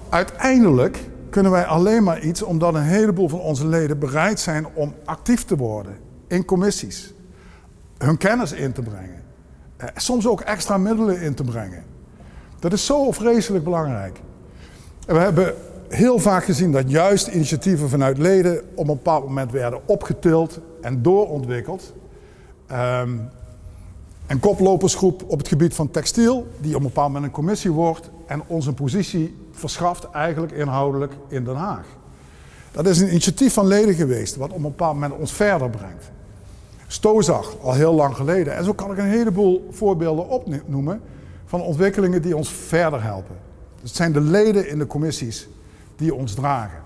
uiteindelijk 0.09 0.99
kunnen 1.29 1.51
wij 1.51 1.65
alleen 1.65 2.03
maar 2.03 2.21
iets 2.21 2.41
omdat 2.41 2.73
een 2.73 2.81
heleboel 2.81 3.29
van 3.29 3.39
onze 3.39 3.67
leden 3.67 3.99
bereid 3.99 4.39
zijn 4.39 4.67
om 4.73 4.93
actief 5.05 5.45
te 5.45 5.55
worden 5.55 5.97
in 6.27 6.45
commissies, 6.45 7.13
hun 7.97 8.17
kennis 8.17 8.51
in 8.51 8.71
te 8.71 8.81
brengen, 8.81 9.23
eh, 9.77 9.87
soms 9.95 10.27
ook 10.27 10.41
extra 10.41 10.77
middelen 10.77 11.21
in 11.21 11.33
te 11.33 11.43
brengen. 11.43 11.90
Dat 12.61 12.73
is 12.73 12.85
zo 12.85 13.11
vreselijk 13.11 13.63
belangrijk. 13.63 14.19
we 15.05 15.17
hebben 15.17 15.55
heel 15.87 16.19
vaak 16.19 16.43
gezien 16.43 16.71
dat 16.71 16.91
juist 16.91 17.27
initiatieven 17.27 17.89
vanuit 17.89 18.17
leden 18.17 18.61
op 18.75 18.87
een 18.87 18.95
bepaald 18.95 19.25
moment 19.25 19.51
werden 19.51 19.79
opgetild 19.85 20.59
en 20.81 21.01
doorontwikkeld. 21.01 21.93
Um, 22.71 23.29
een 24.27 24.39
koplopersgroep 24.39 25.23
op 25.27 25.37
het 25.37 25.47
gebied 25.47 25.73
van 25.73 25.91
textiel, 25.91 26.47
die 26.59 26.75
op 26.75 26.81
een 26.81 26.87
bepaald 26.87 27.07
moment 27.07 27.25
een 27.25 27.31
commissie 27.31 27.71
wordt 27.71 28.09
en 28.25 28.43
ons 28.47 28.65
een 28.65 28.73
positie 28.73 29.35
verschaft, 29.51 30.09
eigenlijk 30.09 30.51
inhoudelijk 30.51 31.13
in 31.27 31.43
Den 31.43 31.55
Haag. 31.55 31.85
Dat 32.71 32.87
is 32.87 32.99
een 32.99 33.07
initiatief 33.07 33.53
van 33.53 33.67
leden 33.67 33.95
geweest, 33.95 34.35
wat 34.35 34.49
op 34.49 34.55
een 34.55 34.61
bepaald 34.61 34.93
moment 34.93 35.19
ons 35.19 35.33
verder 35.33 35.69
brengt. 35.69 36.11
Stozag, 36.87 37.55
al 37.61 37.73
heel 37.73 37.93
lang 37.93 38.15
geleden. 38.15 38.55
En 38.55 38.63
zo 38.63 38.73
kan 38.73 38.91
ik 38.91 38.97
een 38.97 39.05
heleboel 39.05 39.67
voorbeelden 39.71 40.29
opnoemen 40.29 41.01
van 41.51 41.61
ontwikkelingen 41.61 42.21
die 42.21 42.35
ons 42.35 42.49
verder 42.49 43.03
helpen. 43.03 43.35
Het 43.81 43.95
zijn 43.95 44.11
de 44.11 44.21
leden 44.21 44.69
in 44.69 44.79
de 44.79 44.87
commissies 44.87 45.47
die 45.95 46.13
ons 46.13 46.33
dragen. 46.33 46.79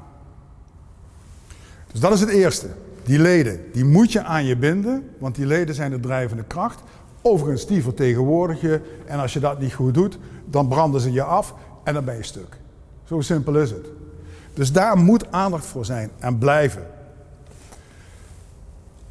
Dus 1.92 2.00
dat 2.00 2.14
is 2.14 2.20
het 2.20 2.30
eerste. 2.30 2.68
Die 3.04 3.20
leden, 3.20 3.72
die 3.72 3.86
moet 3.86 4.12
je 4.12 4.24
aan 4.24 4.46
je 4.46 4.58
binden, 4.58 5.10
want 5.18 5.36
die 5.36 5.46
leden 5.46 5.76
zijn 5.76 5.92
de 5.92 6.00
drijvende 6.00 6.44
kracht. 6.44 6.82
Overigens, 7.22 7.68
die 7.68 7.84
vertegenwoordig 7.84 8.62
je. 8.62 8.82
En 9.06 9.20
als 9.20 9.34
je 9.34 9.40
dat 9.40 9.60
niet 9.60 9.74
goed 9.74 9.94
doet, 9.94 10.18
dan 10.46 10.68
branden 10.68 11.02
ze 11.02 11.12
je 11.12 11.24
af 11.24 11.54
en 11.84 11.94
dan 11.94 12.06
ben 12.06 12.16
je 12.16 12.24
stuk. 12.24 12.58
Zo 13.04 13.22
simpel 13.22 13.56
is 13.56 13.72
het. 13.72 13.88
Dus 14.54 14.72
daar 14.72 14.98
moet 14.98 15.32
aandacht 15.32 15.66
voor 15.66 15.86
zijn 15.86 16.10
en 16.20 16.38
blijven. 16.38 16.88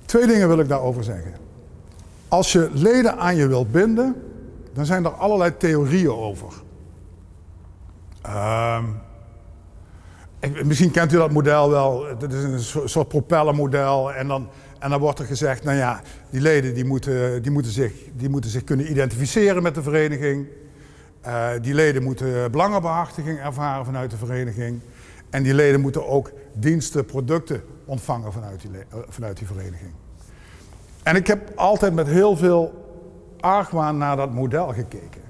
Twee 0.05 0.27
dingen 0.27 0.49
wil 0.49 0.59
ik 0.59 0.69
daarover 0.69 1.05
zeggen. 1.05 1.33
Als 2.29 2.53
je 2.53 2.71
leden 2.73 3.19
aan 3.19 3.37
je 3.37 3.47
wilt 3.47 3.73
binden, 3.73 4.17
dan 4.75 4.87
zijn 4.87 5.05
er 5.05 5.11
allerlei 5.11 5.57
theorieën 5.57 6.13
over. 6.13 6.53
Ehm, 8.23 8.85
misschien 10.65 10.91
kent 10.91 11.13
u 11.13 11.17
dat 11.17 11.31
model 11.31 11.71
wel. 11.71 12.07
Dat 12.19 12.33
is 12.33 12.43
een 12.43 12.89
soort 12.89 13.09
propellermodel. 13.09 14.13
En 14.13 14.29
dan, 14.29 14.49
en 14.79 14.91
dan 14.91 15.01
wordt 15.01 15.19
er 15.19 15.27
gezegd, 15.27 15.65
nou 15.65 15.77
ja, 15.77 16.01
die 16.31 16.41
leden 16.41 16.75
die 16.75 16.85
moeten, 16.85 17.43
die 17.43 17.51
moeten, 17.53 17.73
zich, 17.73 17.93
die 18.13 18.29
moeten 18.29 18.51
zich 18.51 18.65
kunnen 18.65 18.91
identificeren 18.91 19.63
met 19.63 19.75
de 19.75 19.83
vereniging. 19.83 20.47
Uh, 21.27 21.49
die 21.61 21.75
leden 21.75 22.03
moeten 22.03 22.51
belangenbehartiging 22.51 23.39
ervaren 23.39 23.85
vanuit 23.85 24.11
de 24.11 24.17
vereniging. 24.17 24.81
En 25.31 25.43
die 25.43 25.55
leden 25.55 25.81
moeten 25.81 26.07
ook 26.07 26.33
diensten, 26.53 27.05
producten 27.05 27.63
ontvangen 27.85 28.33
vanuit 28.33 28.61
die, 28.61 28.71
eh, 28.71 28.99
vanuit 29.09 29.37
die 29.37 29.47
vereniging. 29.47 29.93
En 31.03 31.17
ik 31.17 31.27
heb 31.27 31.53
altijd 31.55 31.95
met 31.95 32.07
heel 32.07 32.37
veel 32.37 32.84
argwaan 33.45 33.99
naar 33.99 34.17
dat 34.17 34.33
model 34.33 34.67
gekeken. 34.67 35.21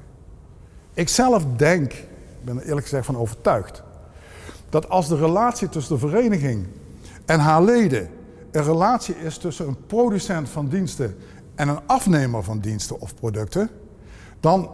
Ik 0.92 1.08
zelf 1.08 1.44
denk, 1.56 1.92
ik 1.92 2.44
ben 2.44 2.56
er 2.56 2.66
eerlijk 2.66 2.86
gezegd 2.86 3.06
van 3.06 3.16
overtuigd, 3.16 3.82
dat 4.68 4.88
als 4.88 5.08
de 5.08 5.16
relatie 5.16 5.68
tussen 5.68 5.94
de 5.94 6.08
vereniging 6.08 6.66
en 7.24 7.40
haar 7.40 7.62
leden 7.62 8.08
een 8.50 8.64
relatie 8.64 9.16
is 9.16 9.38
tussen 9.38 9.68
een 9.68 9.86
producent 9.86 10.48
van 10.48 10.68
diensten 10.68 11.16
en 11.54 11.68
een 11.68 11.78
afnemer 11.86 12.42
van 12.42 12.58
diensten 12.58 13.00
of 13.00 13.14
producten, 13.14 13.70
dan 14.40 14.70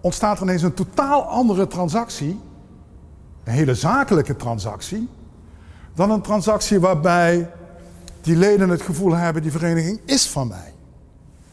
ontstaat 0.00 0.36
er 0.36 0.42
ineens 0.42 0.62
een 0.62 0.74
totaal 0.74 1.22
andere 1.22 1.66
transactie, 1.66 2.40
een 3.44 3.52
hele 3.52 3.74
zakelijke 3.74 4.36
transactie, 4.36 5.08
dan 5.94 6.10
een 6.10 6.22
transactie 6.22 6.80
waarbij 6.80 7.50
die 8.20 8.36
leden 8.36 8.68
het 8.68 8.82
gevoel 8.82 9.12
hebben, 9.12 9.42
die 9.42 9.50
vereniging 9.50 10.00
is 10.04 10.28
van 10.28 10.48
mij. 10.48 10.72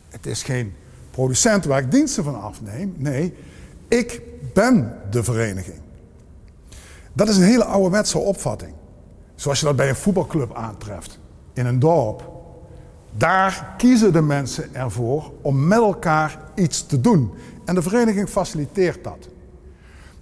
Het 0.09 0.25
is 0.25 0.43
geen 0.43 0.73
producent 1.11 1.65
waar 1.65 1.79
ik 1.79 1.91
diensten 1.91 2.23
van 2.23 2.41
afneem. 2.41 2.93
Nee, 2.97 3.33
ik 3.87 4.21
ben 4.53 4.97
de 5.09 5.23
vereniging. 5.23 5.79
Dat 7.13 7.29
is 7.29 7.37
een 7.37 7.43
hele 7.43 7.63
ouderwetse 7.63 8.17
opvatting. 8.17 8.73
Zoals 9.35 9.59
je 9.59 9.65
dat 9.65 9.75
bij 9.75 9.89
een 9.89 9.95
voetbalclub 9.95 10.55
aantreft, 10.55 11.19
in 11.53 11.65
een 11.65 11.79
dorp. 11.79 12.29
Daar 13.17 13.73
kiezen 13.77 14.13
de 14.13 14.21
mensen 14.21 14.75
ervoor 14.75 15.31
om 15.41 15.67
met 15.67 15.77
elkaar 15.77 16.39
iets 16.55 16.85
te 16.85 17.01
doen. 17.01 17.31
En 17.65 17.75
de 17.75 17.81
vereniging 17.81 18.29
faciliteert 18.29 19.03
dat. 19.03 19.29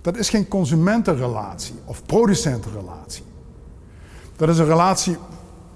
Dat 0.02 0.18
is 0.18 0.30
geen 0.30 0.48
consumentenrelatie 0.48 1.76
of 1.86 2.06
producentenrelatie. 2.06 3.24
Dat 4.36 4.50
is 4.50 4.58
een 4.58 4.66
relatie, 4.66 5.18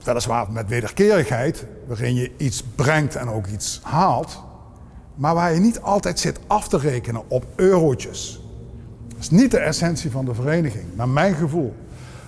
weliswaar 0.03 0.51
met 0.51 0.67
wederkerigheid, 0.67 1.65
waarin 1.87 2.15
je 2.15 2.31
iets 2.37 2.63
brengt 2.75 3.15
en 3.15 3.29
ook 3.29 3.47
iets 3.47 3.79
haalt, 3.83 4.43
maar 5.21 5.35
waar 5.35 5.53
je 5.53 5.59
niet 5.59 5.81
altijd 5.81 6.19
zit 6.19 6.39
af 6.47 6.67
te 6.67 6.77
rekenen 6.77 7.21
op 7.27 7.45
eurotjes. 7.55 8.41
Dat 9.07 9.19
is 9.19 9.29
niet 9.29 9.51
de 9.51 9.59
essentie 9.59 10.11
van 10.11 10.25
de 10.25 10.33
vereniging, 10.33 10.85
naar 10.95 11.09
mijn 11.09 11.35
gevoel. 11.35 11.73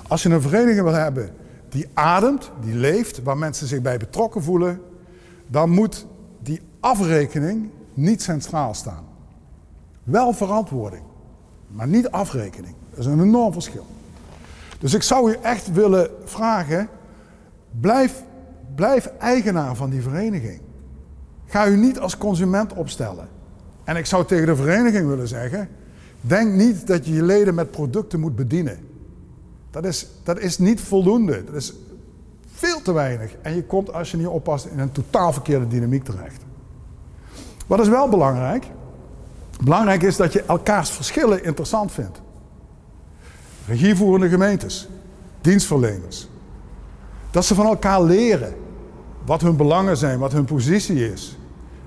Als 0.07 0.23
je 0.23 0.29
een 0.29 0.41
vereniging 0.41 0.83
wil 0.83 0.93
hebben 0.93 1.31
die 1.69 1.87
ademt, 1.93 2.51
die 2.61 2.75
leeft, 2.75 3.23
waar 3.23 3.37
mensen 3.37 3.67
zich 3.67 3.81
bij 3.81 3.97
betrokken 3.97 4.43
voelen, 4.43 4.81
dan 5.47 5.69
moet 5.69 6.05
die 6.39 6.61
afrekening 6.79 7.69
niet 7.93 8.21
centraal 8.21 8.73
staan. 8.73 9.03
Wel 10.03 10.33
verantwoording, 10.33 11.03
maar 11.67 11.87
niet 11.87 12.11
afrekening. 12.11 12.75
Dat 12.89 12.99
is 12.99 13.05
een 13.05 13.21
enorm 13.21 13.53
verschil. 13.53 13.85
Dus 14.79 14.93
ik 14.93 15.03
zou 15.03 15.31
u 15.31 15.37
echt 15.41 15.71
willen 15.71 16.09
vragen, 16.23 16.89
blijf, 17.79 18.23
blijf 18.75 19.11
eigenaar 19.19 19.75
van 19.75 19.89
die 19.89 20.01
vereniging. 20.01 20.61
Ga 21.53 21.67
u 21.67 21.77
niet 21.77 21.99
als 21.99 22.17
consument 22.17 22.73
opstellen. 22.73 23.27
En 23.83 23.95
ik 23.95 24.05
zou 24.05 24.25
tegen 24.25 24.45
de 24.45 24.55
vereniging 24.55 25.07
willen 25.07 25.27
zeggen, 25.27 25.69
denk 26.21 26.53
niet 26.53 26.87
dat 26.87 27.05
je 27.05 27.13
je 27.13 27.23
leden 27.23 27.55
met 27.55 27.71
producten 27.71 28.19
moet 28.19 28.35
bedienen. 28.35 28.77
Dat 29.71 29.85
is, 29.85 30.07
dat 30.23 30.39
is 30.39 30.57
niet 30.57 30.81
voldoende. 30.81 31.43
Dat 31.43 31.55
is 31.55 31.73
veel 32.53 32.81
te 32.81 32.93
weinig. 32.93 33.35
En 33.41 33.55
je 33.55 33.63
komt 33.63 33.93
als 33.93 34.11
je 34.11 34.17
niet 34.17 34.27
oppast 34.27 34.65
in 34.65 34.79
een 34.79 34.91
totaal 34.91 35.33
verkeerde 35.33 35.67
dynamiek 35.67 36.03
terecht. 36.03 36.41
Wat 37.67 37.79
is 37.79 37.87
wel 37.87 38.09
belangrijk? 38.09 38.65
Belangrijk 39.63 40.01
is 40.01 40.17
dat 40.17 40.33
je 40.33 40.43
elkaars 40.43 40.89
verschillen 40.89 41.43
interessant 41.43 41.91
vindt. 41.91 42.21
Regievoerende 43.67 44.29
gemeentes, 44.29 44.89
dienstverleners. 45.41 46.27
Dat 47.31 47.45
ze 47.45 47.55
van 47.55 47.65
elkaar 47.65 48.03
leren 48.03 48.53
wat 49.25 49.41
hun 49.41 49.55
belangen 49.55 49.97
zijn, 49.97 50.19
wat 50.19 50.31
hun 50.31 50.45
positie 50.45 51.11
is. 51.11 51.37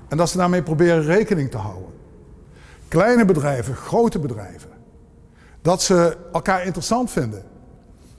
En 0.07 0.17
dat 0.17 0.29
ze 0.29 0.37
daarmee 0.37 0.63
proberen 0.63 1.03
rekening 1.03 1.51
te 1.51 1.57
houden. 1.57 1.93
Kleine 2.87 3.25
bedrijven, 3.25 3.75
grote 3.75 4.19
bedrijven. 4.19 4.69
Dat 5.61 5.81
ze 5.81 6.17
elkaar 6.33 6.65
interessant 6.65 7.11
vinden. 7.11 7.43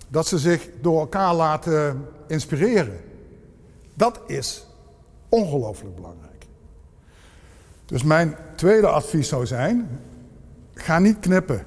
Dat 0.09 0.27
ze 0.27 0.39
zich 0.39 0.69
door 0.81 1.01
elkaar 1.01 1.35
laten 1.35 2.09
inspireren. 2.27 3.01
Dat 3.95 4.21
is 4.27 4.67
ongelooflijk 5.29 5.95
belangrijk. 5.95 6.47
Dus 7.85 8.03
mijn 8.03 8.37
tweede 8.55 8.87
advies 8.87 9.29
zou 9.29 9.47
zijn: 9.47 10.01
ga 10.75 10.99
niet 10.99 11.19
knippen. 11.19 11.65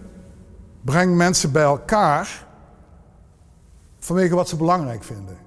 Breng 0.81 1.15
mensen 1.15 1.51
bij 1.51 1.63
elkaar 1.63 2.47
vanwege 3.99 4.35
wat 4.35 4.49
ze 4.49 4.55
belangrijk 4.55 5.03
vinden. 5.03 5.37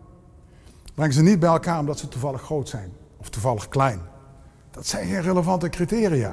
Breng 0.94 1.12
ze 1.12 1.22
niet 1.22 1.40
bij 1.40 1.48
elkaar 1.48 1.78
omdat 1.78 1.98
ze 1.98 2.08
toevallig 2.08 2.42
groot 2.42 2.68
zijn 2.68 2.92
of 3.16 3.28
toevallig 3.28 3.68
klein. 3.68 4.00
Dat 4.74 4.86
zijn 4.86 5.08
geen 5.08 5.22
relevante 5.22 5.68
criteria. 5.68 6.32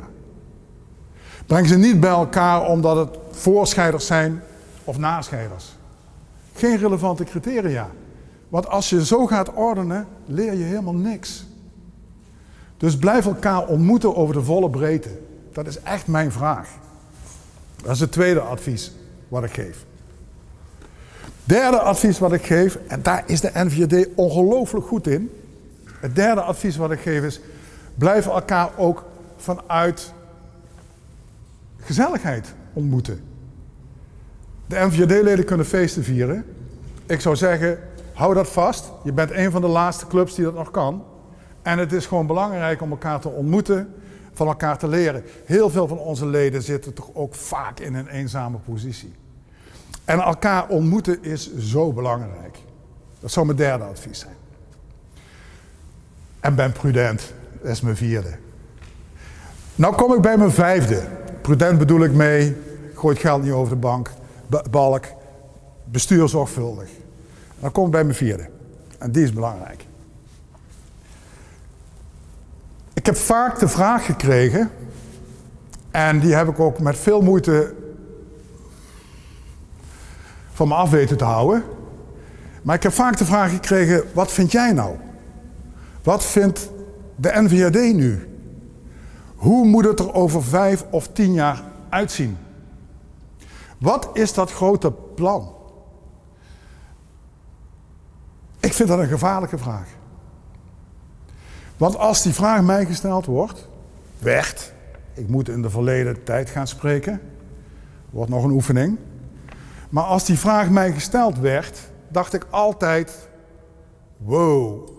Breng 1.45 1.67
ze 1.67 1.77
niet 1.77 1.99
bij 1.99 2.09
elkaar 2.09 2.65
omdat 2.67 2.95
het 2.97 3.17
voorscheiders 3.31 4.05
zijn 4.05 4.41
of 4.83 4.97
nascheiders. 4.97 5.75
Geen 6.53 6.77
relevante 6.77 7.23
criteria. 7.23 7.89
Want 8.49 8.67
als 8.67 8.89
je 8.89 9.05
zo 9.05 9.27
gaat 9.27 9.53
ordenen, 9.53 10.07
leer 10.25 10.53
je 10.53 10.63
helemaal 10.63 10.95
niks. 10.95 11.45
Dus 12.77 12.97
blijf 12.97 13.25
elkaar 13.25 13.67
ontmoeten 13.67 14.15
over 14.15 14.33
de 14.33 14.43
volle 14.43 14.69
breedte. 14.69 15.19
Dat 15.53 15.67
is 15.67 15.79
echt 15.79 16.07
mijn 16.07 16.31
vraag. 16.31 16.69
Dat 17.83 17.91
is 17.91 17.99
het 17.99 18.11
tweede 18.11 18.39
advies 18.39 18.91
wat 19.27 19.43
ik 19.43 19.53
geef. 19.53 19.85
Derde 21.43 21.79
advies 21.79 22.19
wat 22.19 22.33
ik 22.33 22.45
geef, 22.45 22.77
en 22.87 23.01
daar 23.01 23.23
is 23.25 23.41
de 23.41 23.51
NVD 23.53 24.07
ongelooflijk 24.15 24.85
goed 24.85 25.07
in. 25.07 25.31
Het 25.99 26.15
derde 26.15 26.41
advies 26.41 26.77
wat 26.77 26.91
ik 26.91 26.99
geef 26.99 27.23
is, 27.23 27.39
blijf 27.95 28.25
elkaar 28.25 28.69
ook 28.77 29.05
vanuit 29.35 30.13
gezelligheid 31.77 32.53
ontmoeten. 32.73 33.23
De 34.67 34.75
NVD-leden 34.79 35.45
kunnen 35.45 35.65
feesten 35.65 36.03
vieren. 36.03 36.45
Ik 37.05 37.21
zou 37.21 37.35
zeggen, 37.35 37.79
hou 38.13 38.33
dat 38.33 38.49
vast. 38.49 38.91
Je 39.03 39.13
bent 39.13 39.31
een 39.31 39.51
van 39.51 39.61
de 39.61 39.67
laatste 39.67 40.07
clubs 40.07 40.35
die 40.35 40.45
dat 40.45 40.53
nog 40.53 40.71
kan. 40.71 41.03
En 41.61 41.77
het 41.77 41.93
is 41.93 42.05
gewoon 42.05 42.27
belangrijk 42.27 42.81
om 42.81 42.91
elkaar 42.91 43.19
te 43.19 43.29
ontmoeten, 43.29 43.93
van 44.33 44.47
elkaar 44.47 44.77
te 44.77 44.87
leren. 44.87 45.23
Heel 45.45 45.69
veel 45.69 45.87
van 45.87 45.97
onze 45.97 46.25
leden 46.25 46.61
zitten 46.61 46.93
toch 46.93 47.09
ook 47.13 47.35
vaak 47.35 47.79
in 47.79 47.93
een 47.93 48.07
eenzame 48.07 48.57
positie. 48.57 49.13
En 50.05 50.19
elkaar 50.19 50.67
ontmoeten 50.67 51.23
is 51.23 51.55
zo 51.57 51.93
belangrijk. 51.93 52.57
Dat 53.19 53.31
zou 53.31 53.45
mijn 53.45 53.57
derde 53.57 53.83
advies 53.83 54.19
zijn. 54.19 54.35
En 56.39 56.55
ben 56.55 56.71
prudent. 56.71 57.33
Dat 57.61 57.71
is 57.71 57.81
mijn 57.81 57.95
vierde. 57.95 58.37
Nou 59.75 59.95
kom 59.95 60.13
ik 60.13 60.21
bij 60.21 60.37
mijn 60.37 60.51
vijfde. 60.51 61.03
Prudent 61.41 61.77
bedoel 61.77 62.03
ik 62.03 62.11
mee, 62.11 62.55
gooi 62.93 63.13
het 63.13 63.23
geld 63.23 63.43
niet 63.43 63.51
over 63.51 63.73
de 63.73 63.79
bank, 63.79 64.09
balk, 64.69 65.05
bestuur 65.83 66.29
zorgvuldig. 66.29 66.89
Dan 67.59 67.71
kom 67.71 67.85
ik 67.85 67.91
bij 67.91 68.03
mijn 68.03 68.15
vierde. 68.15 68.49
En 68.97 69.11
die 69.11 69.23
is 69.23 69.33
belangrijk. 69.33 69.85
Ik 72.93 73.05
heb 73.05 73.15
vaak 73.15 73.59
de 73.59 73.67
vraag 73.67 74.05
gekregen, 74.05 74.71
en 75.91 76.19
die 76.19 76.33
heb 76.33 76.47
ik 76.47 76.59
ook 76.59 76.79
met 76.79 76.97
veel 76.97 77.21
moeite 77.21 77.73
van 80.53 80.67
me 80.67 80.73
af 80.73 80.89
weten 80.89 81.17
te 81.17 81.23
houden. 81.23 81.63
Maar 82.61 82.75
ik 82.75 82.83
heb 82.83 82.91
vaak 82.91 83.17
de 83.17 83.25
vraag 83.25 83.51
gekregen: 83.51 84.03
wat 84.13 84.31
vind 84.31 84.51
jij 84.51 84.73
nou? 84.73 84.95
Wat 86.03 86.25
vindt 86.25 86.69
de 87.21 87.31
NVRD 87.33 87.93
nu? 87.93 88.29
Hoe 89.35 89.65
moet 89.65 89.85
het 89.85 89.99
er 89.99 90.13
over 90.13 90.43
vijf 90.43 90.85
of 90.89 91.07
tien 91.07 91.33
jaar 91.33 91.63
uitzien? 91.89 92.37
Wat 93.79 94.09
is 94.13 94.33
dat 94.33 94.51
grote 94.51 94.91
plan? 94.91 95.53
Ik 98.59 98.73
vind 98.73 98.89
dat 98.89 98.99
een 98.99 99.07
gevaarlijke 99.07 99.57
vraag. 99.57 99.87
Want 101.77 101.97
als 101.97 102.21
die 102.21 102.33
vraag 102.33 102.61
mij 102.61 102.85
gesteld 102.85 103.25
wordt, 103.25 103.67
werd, 104.19 104.73
ik 105.13 105.27
moet 105.27 105.49
in 105.49 105.61
de 105.61 105.69
verleden 105.69 106.23
tijd 106.23 106.49
gaan 106.49 106.67
spreken, 106.67 107.21
wordt 108.09 108.29
nog 108.29 108.43
een 108.43 108.51
oefening. 108.51 108.97
Maar 109.89 110.03
als 110.03 110.25
die 110.25 110.39
vraag 110.39 110.69
mij 110.69 110.91
gesteld 110.91 111.37
werd, 111.37 111.79
dacht 112.07 112.33
ik 112.33 112.45
altijd: 112.49 113.29
wow, 114.17 114.89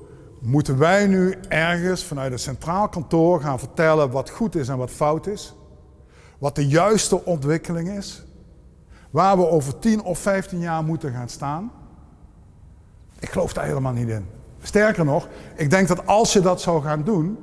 moeten 0.43 0.79
wij 0.79 1.07
nu 1.07 1.35
ergens 1.49 2.05
vanuit 2.05 2.33
het 2.33 2.41
centraal 2.41 2.89
kantoor 2.89 3.41
gaan 3.41 3.59
vertellen 3.59 4.11
wat 4.11 4.31
goed 4.31 4.55
is 4.55 4.69
en 4.69 4.77
wat 4.77 4.91
fout 4.91 5.27
is? 5.27 5.55
Wat 6.39 6.55
de 6.55 6.69
juiste 6.69 7.25
ontwikkeling 7.25 7.89
is? 7.89 8.25
Waar 9.11 9.37
we 9.37 9.49
over 9.49 9.79
10 9.79 10.03
of 10.03 10.19
15 10.19 10.59
jaar 10.59 10.85
moeten 10.85 11.13
gaan 11.13 11.29
staan? 11.29 11.73
Ik 13.19 13.31
geloof 13.31 13.53
daar 13.53 13.65
helemaal 13.65 13.93
niet 13.93 14.09
in. 14.09 14.27
Sterker 14.63 15.05
nog, 15.05 15.29
ik 15.57 15.71
denk 15.71 15.89
dat 15.89 16.07
als 16.07 16.33
je 16.33 16.41
dat 16.41 16.61
zou 16.61 16.83
gaan 16.83 17.03
doen, 17.03 17.39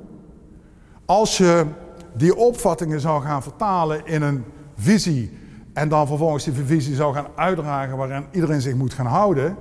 als 1.04 1.38
je 1.38 1.66
die 2.12 2.36
opvattingen 2.36 3.00
zou 3.00 3.22
gaan 3.22 3.42
vertalen 3.42 4.06
in 4.06 4.22
een 4.22 4.44
visie 4.76 5.38
en 5.72 5.88
dan 5.88 6.06
vervolgens 6.06 6.44
die 6.44 6.54
visie 6.54 6.94
zou 6.94 7.14
gaan 7.14 7.26
uitdragen 7.34 7.96
waarin 7.96 8.26
iedereen 8.30 8.60
zich 8.60 8.74
moet 8.74 8.94
gaan 8.94 9.06
houden, 9.06 9.56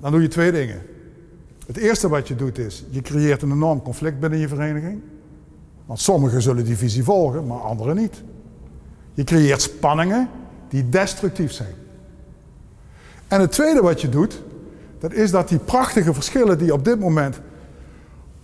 dan 0.00 0.12
doe 0.12 0.22
je 0.22 0.28
twee 0.28 0.52
dingen. 0.52 0.82
Het 1.66 1.76
eerste 1.76 2.08
wat 2.08 2.28
je 2.28 2.34
doet 2.34 2.58
is, 2.58 2.84
je 2.90 3.00
creëert 3.00 3.42
een 3.42 3.50
enorm 3.50 3.82
conflict 3.82 4.20
binnen 4.20 4.38
je 4.38 4.48
vereniging. 4.48 5.00
Want 5.86 6.00
sommigen 6.00 6.42
zullen 6.42 6.64
die 6.64 6.76
visie 6.76 7.04
volgen, 7.04 7.46
maar 7.46 7.58
anderen 7.58 7.96
niet. 7.96 8.22
Je 9.14 9.24
creëert 9.24 9.62
spanningen 9.62 10.28
die 10.68 10.88
destructief 10.88 11.52
zijn. 11.52 11.74
En 13.28 13.40
het 13.40 13.52
tweede 13.52 13.80
wat 13.80 14.00
je 14.00 14.08
doet, 14.08 14.42
dat 14.98 15.12
is 15.12 15.30
dat 15.30 15.48
die 15.48 15.58
prachtige 15.58 16.14
verschillen 16.14 16.58
die 16.58 16.72
op 16.72 16.84
dit 16.84 17.00
moment 17.00 17.40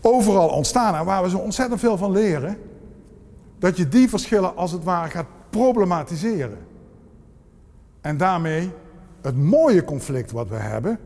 overal 0.00 0.48
ontstaan 0.48 0.94
en 0.94 1.04
waar 1.04 1.22
we 1.22 1.28
zo 1.28 1.38
ontzettend 1.38 1.80
veel 1.80 1.96
van 1.96 2.12
leren, 2.12 2.56
dat 3.58 3.76
je 3.76 3.88
die 3.88 4.08
verschillen 4.08 4.56
als 4.56 4.72
het 4.72 4.84
ware 4.84 5.10
gaat 5.10 5.26
problematiseren. 5.50 6.58
En 8.00 8.16
daarmee 8.16 8.70
het 9.20 9.36
mooie 9.36 9.84
conflict 9.84 10.30
wat 10.30 10.48
we 10.48 10.56
hebben, 10.56 10.98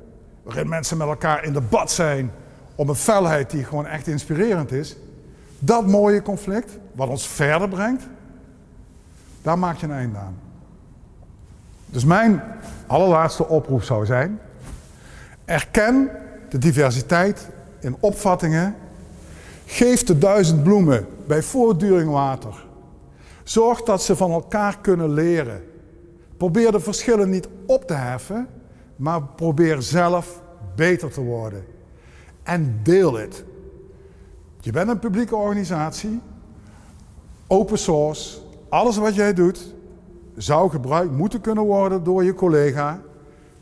waarin 0.45 0.69
mensen 0.69 0.97
met 0.97 1.07
elkaar 1.07 1.45
in 1.45 1.53
debat 1.53 1.91
zijn 1.91 2.31
om 2.75 2.89
een 2.89 2.95
felheid 2.95 3.51
die 3.51 3.65
gewoon 3.65 3.87
echt 3.87 4.07
inspirerend 4.07 4.73
is, 4.73 4.97
dat 5.59 5.87
mooie 5.87 6.23
conflict, 6.23 6.79
wat 6.93 7.09
ons 7.09 7.29
verder 7.29 7.69
brengt, 7.69 8.03
daar 9.43 9.59
maak 9.59 9.77
je 9.77 9.87
een 9.87 9.93
einde 9.93 10.19
aan. 10.19 10.37
Dus 11.87 12.05
mijn 12.05 12.43
allerlaatste 12.87 13.49
oproep 13.49 13.83
zou 13.83 14.07
zijn: 14.07 14.41
erken 15.45 16.11
de 16.49 16.59
diversiteit 16.59 17.49
in 17.81 17.97
opvattingen. 18.01 18.75
Geef 19.67 20.03
de 20.03 20.19
duizend 20.19 20.63
bloemen 20.63 21.07
bij 21.27 21.43
voortduring 21.43 22.11
water. 22.11 22.65
Zorg 23.43 23.83
dat 23.83 24.03
ze 24.03 24.17
van 24.17 24.31
elkaar 24.31 24.79
kunnen 24.81 25.13
leren. 25.13 25.65
Probeer 26.37 26.73
de 26.73 26.81
verschillen 26.81 27.31
niet 27.31 27.49
op 27.67 27.87
te 27.87 27.95
heffen, 27.95 28.49
maar 28.97 29.23
probeer 29.23 29.83
zelf 29.83 30.43
beter 30.75 31.11
te 31.11 31.21
worden. 31.21 31.65
En 32.43 32.81
deel 32.83 33.15
het. 33.15 33.45
Je 34.61 34.73
bent 34.73 34.89
een 34.89 34.99
publieke 34.99 35.37
organisatie, 35.37 36.21
open 37.47 37.79
source. 37.79 38.39
Alles 38.69 38.97
wat 38.97 39.15
jij 39.15 39.35
doet 39.35 39.75
zou 40.37 40.71
gebruikt 40.71 41.13
moeten 41.13 41.41
kunnen 41.41 41.65
worden 41.65 42.05
door 42.05 42.25
je 42.25 42.35
collega 42.35 43.01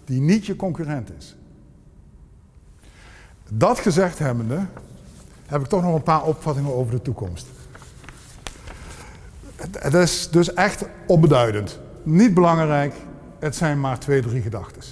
die 0.04 0.20
niet 0.20 0.46
je 0.46 0.56
concurrent 0.56 1.10
is. 1.18 1.36
Dat 3.48 3.78
gezegd 3.78 4.18
hebbende, 4.18 4.66
heb 5.46 5.60
ik 5.60 5.66
toch 5.66 5.82
nog 5.82 5.94
een 5.94 6.02
paar 6.02 6.24
opvattingen 6.24 6.74
over 6.74 6.92
de 6.92 7.02
toekomst. 7.02 7.46
Het 9.78 9.94
is 9.94 10.30
dus 10.30 10.54
echt 10.54 10.84
onbeduidend. 11.06 11.80
Niet 12.02 12.34
belangrijk, 12.34 12.94
het 13.38 13.56
zijn 13.56 13.80
maar 13.80 13.98
twee, 13.98 14.22
drie 14.22 14.42
gedachten. 14.42 14.82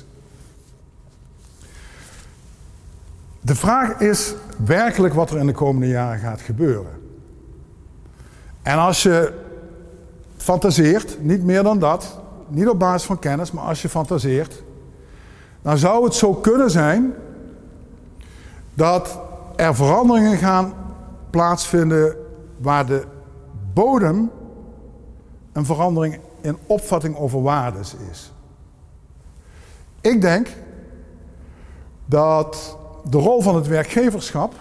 De 3.41 3.55
vraag 3.55 4.01
is 4.01 4.35
werkelijk 4.65 5.15
wat 5.15 5.31
er 5.31 5.39
in 5.39 5.47
de 5.47 5.53
komende 5.53 5.89
jaren 5.89 6.19
gaat 6.19 6.41
gebeuren. 6.41 6.93
En 8.63 8.79
als 8.79 9.03
je 9.03 9.33
fantaseert, 10.37 11.23
niet 11.23 11.45
meer 11.45 11.63
dan 11.63 11.79
dat, 11.79 12.21
niet 12.49 12.69
op 12.69 12.79
basis 12.79 13.07
van 13.07 13.19
kennis, 13.19 13.51
maar 13.51 13.65
als 13.65 13.83
je 13.83 13.89
fantaseert, 13.89 14.63
dan 15.63 15.79
zou 15.79 16.05
het 16.05 16.15
zo 16.15 16.35
kunnen 16.35 16.71
zijn 16.71 17.15
dat 18.75 19.19
er 19.57 19.75
veranderingen 19.75 20.39
gaan 20.39 20.75
plaatsvinden 21.31 22.17
waar 22.57 22.87
de 22.87 23.05
bodem 23.73 24.31
een 25.53 25.65
verandering 25.65 26.19
in 26.41 26.59
opvatting 26.67 27.17
over 27.17 27.43
waardes 27.43 27.97
is. 28.11 28.33
Ik 30.01 30.21
denk 30.21 30.49
dat 32.05 32.79
de 33.11 33.19
rol 33.19 33.43
van 33.43 33.55
het 33.55 33.67
werkgeverschap, 33.67 34.55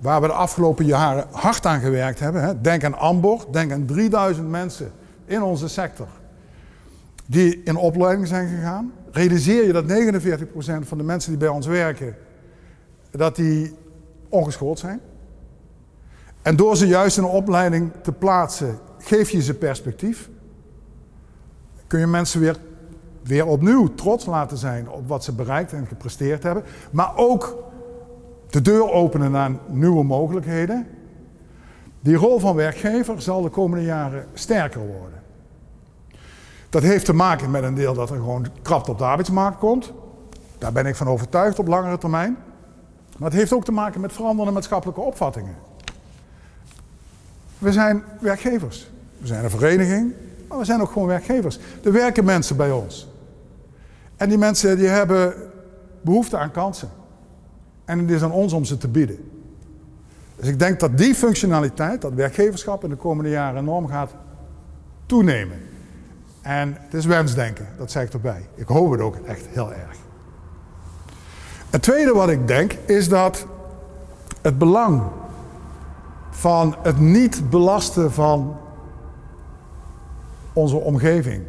waar 0.00 0.20
we 0.20 0.26
de 0.26 0.32
afgelopen 0.32 0.84
jaren 0.84 1.26
hard 1.30 1.66
aan 1.66 1.80
gewerkt 1.80 2.20
hebben, 2.20 2.42
hè, 2.42 2.60
denk 2.60 2.84
aan 2.84 2.98
Ambor, 2.98 3.46
denk 3.50 3.72
aan 3.72 3.86
3000 3.86 4.48
mensen 4.48 4.92
in 5.24 5.42
onze 5.42 5.68
sector 5.68 6.08
die 7.26 7.62
in 7.64 7.76
opleiding 7.76 8.26
zijn 8.26 8.48
gegaan. 8.48 8.92
Realiseer 9.10 9.66
je 9.66 9.72
dat 9.72 9.84
49% 9.84 10.88
van 10.88 10.98
de 10.98 11.04
mensen 11.04 11.30
die 11.30 11.38
bij 11.38 11.48
ons 11.48 11.66
werken, 11.66 12.16
dat 13.10 13.36
die 13.36 13.74
ongeschoold 14.28 14.78
zijn. 14.78 15.00
En 16.42 16.56
door 16.56 16.76
ze 16.76 16.86
juist 16.86 17.16
in 17.16 17.22
een 17.22 17.28
opleiding 17.28 17.90
te 18.02 18.12
plaatsen, 18.12 18.78
geef 18.98 19.30
je 19.30 19.42
ze 19.42 19.54
perspectief. 19.54 20.28
Kun 21.86 22.00
je 22.00 22.06
mensen 22.06 22.40
weer, 22.40 22.56
weer 23.22 23.46
opnieuw 23.46 23.94
trots 23.94 24.26
laten 24.26 24.56
zijn 24.56 24.88
op 24.88 25.08
wat 25.08 25.24
ze 25.24 25.32
bereikt 25.32 25.72
en 25.72 25.86
gepresteerd 25.86 26.42
hebben. 26.42 26.64
Maar 26.90 27.16
ook 27.16 27.69
de 28.50 28.62
deur 28.62 28.90
openen 28.90 29.30
naar 29.30 29.50
nieuwe 29.66 30.04
mogelijkheden. 30.04 30.86
Die 32.00 32.16
rol 32.16 32.38
van 32.38 32.56
werkgever 32.56 33.22
zal 33.22 33.42
de 33.42 33.48
komende 33.48 33.84
jaren 33.84 34.26
sterker 34.34 34.80
worden. 34.80 35.22
Dat 36.68 36.82
heeft 36.82 37.04
te 37.04 37.12
maken 37.12 37.50
met 37.50 37.62
een 37.62 37.74
deel 37.74 37.94
dat 37.94 38.10
er 38.10 38.16
gewoon 38.16 38.46
krapte 38.62 38.90
op 38.90 38.98
de 38.98 39.04
arbeidsmarkt 39.04 39.58
komt. 39.58 39.92
Daar 40.58 40.72
ben 40.72 40.86
ik 40.86 40.96
van 40.96 41.08
overtuigd 41.08 41.58
op 41.58 41.66
langere 41.66 41.98
termijn. 41.98 42.36
Maar 43.18 43.30
het 43.30 43.38
heeft 43.38 43.52
ook 43.52 43.64
te 43.64 43.72
maken 43.72 44.00
met 44.00 44.12
veranderende 44.12 44.52
maatschappelijke 44.52 45.00
opvattingen. 45.00 45.56
We 47.58 47.72
zijn 47.72 48.02
werkgevers. 48.20 48.90
We 49.18 49.26
zijn 49.26 49.44
een 49.44 49.50
vereniging, 49.50 50.12
maar 50.48 50.58
we 50.58 50.64
zijn 50.64 50.80
ook 50.80 50.90
gewoon 50.92 51.08
werkgevers. 51.08 51.58
Er 51.84 51.92
werken 51.92 52.24
mensen 52.24 52.56
bij 52.56 52.70
ons. 52.70 53.08
En 54.16 54.28
die 54.28 54.38
mensen 54.38 54.76
die 54.76 54.88
hebben 54.88 55.34
behoefte 56.00 56.36
aan 56.36 56.50
kansen. 56.50 56.90
En 57.90 57.98
het 57.98 58.10
is 58.10 58.22
aan 58.22 58.32
ons 58.32 58.52
om 58.52 58.64
ze 58.64 58.78
te 58.78 58.88
bieden. 58.88 59.18
Dus 60.36 60.48
ik 60.48 60.58
denk 60.58 60.80
dat 60.80 60.98
die 60.98 61.14
functionaliteit, 61.14 62.00
dat 62.00 62.12
werkgeverschap 62.12 62.84
in 62.84 62.90
de 62.90 62.96
komende 62.96 63.30
jaren 63.30 63.60
enorm 63.60 63.88
gaat 63.88 64.14
toenemen. 65.06 65.58
En 66.42 66.76
het 66.78 66.94
is 66.94 67.04
wensdenken, 67.04 67.66
dat 67.76 67.90
zeg 67.90 68.02
ik 68.02 68.12
erbij. 68.12 68.48
Ik 68.54 68.66
hoop 68.66 68.90
het 68.90 69.00
ook 69.00 69.16
echt 69.16 69.46
heel 69.46 69.72
erg. 69.72 69.96
Het 71.70 71.82
tweede 71.82 72.12
wat 72.12 72.28
ik 72.28 72.46
denk 72.46 72.72
is 72.72 73.08
dat 73.08 73.46
het 74.42 74.58
belang 74.58 75.02
van 76.30 76.76
het 76.82 76.98
niet 76.98 77.50
belasten 77.50 78.12
van 78.12 78.56
onze 80.52 80.76
omgeving 80.76 81.42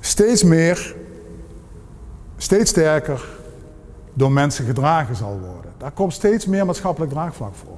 steeds 0.00 0.42
meer, 0.42 0.94
steeds 2.36 2.70
sterker 2.70 3.34
door 4.16 4.32
mensen 4.32 4.64
gedragen 4.64 5.16
zal 5.16 5.40
worden. 5.52 5.72
Daar 5.78 5.90
komt 5.90 6.12
steeds 6.12 6.46
meer 6.46 6.66
maatschappelijk 6.66 7.12
draagvlak 7.12 7.54
voor. 7.54 7.76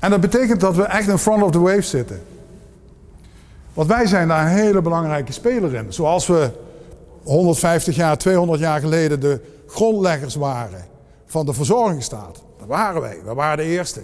En 0.00 0.10
dat 0.10 0.20
betekent 0.20 0.60
dat 0.60 0.76
we 0.76 0.82
echt 0.82 1.08
in 1.08 1.18
front 1.18 1.42
of 1.42 1.50
the 1.50 1.60
wave 1.60 1.82
zitten. 1.82 2.22
Want 3.74 3.88
wij 3.88 4.06
zijn 4.06 4.28
daar 4.28 4.46
een 4.46 4.52
hele 4.52 4.82
belangrijke 4.82 5.32
speler 5.32 5.74
in. 5.74 5.92
Zoals 5.92 6.26
we 6.26 6.50
150 7.22 7.96
jaar, 7.96 8.18
200 8.18 8.60
jaar 8.60 8.80
geleden 8.80 9.20
de 9.20 9.40
grondleggers 9.66 10.34
waren 10.34 10.84
van 11.26 11.46
de 11.46 11.52
verzorgingsstaat. 11.52 12.42
Dat 12.58 12.68
waren 12.68 13.00
wij. 13.00 13.18
We 13.24 13.34
waren 13.34 13.56
de 13.56 13.70
eerste. 13.70 14.00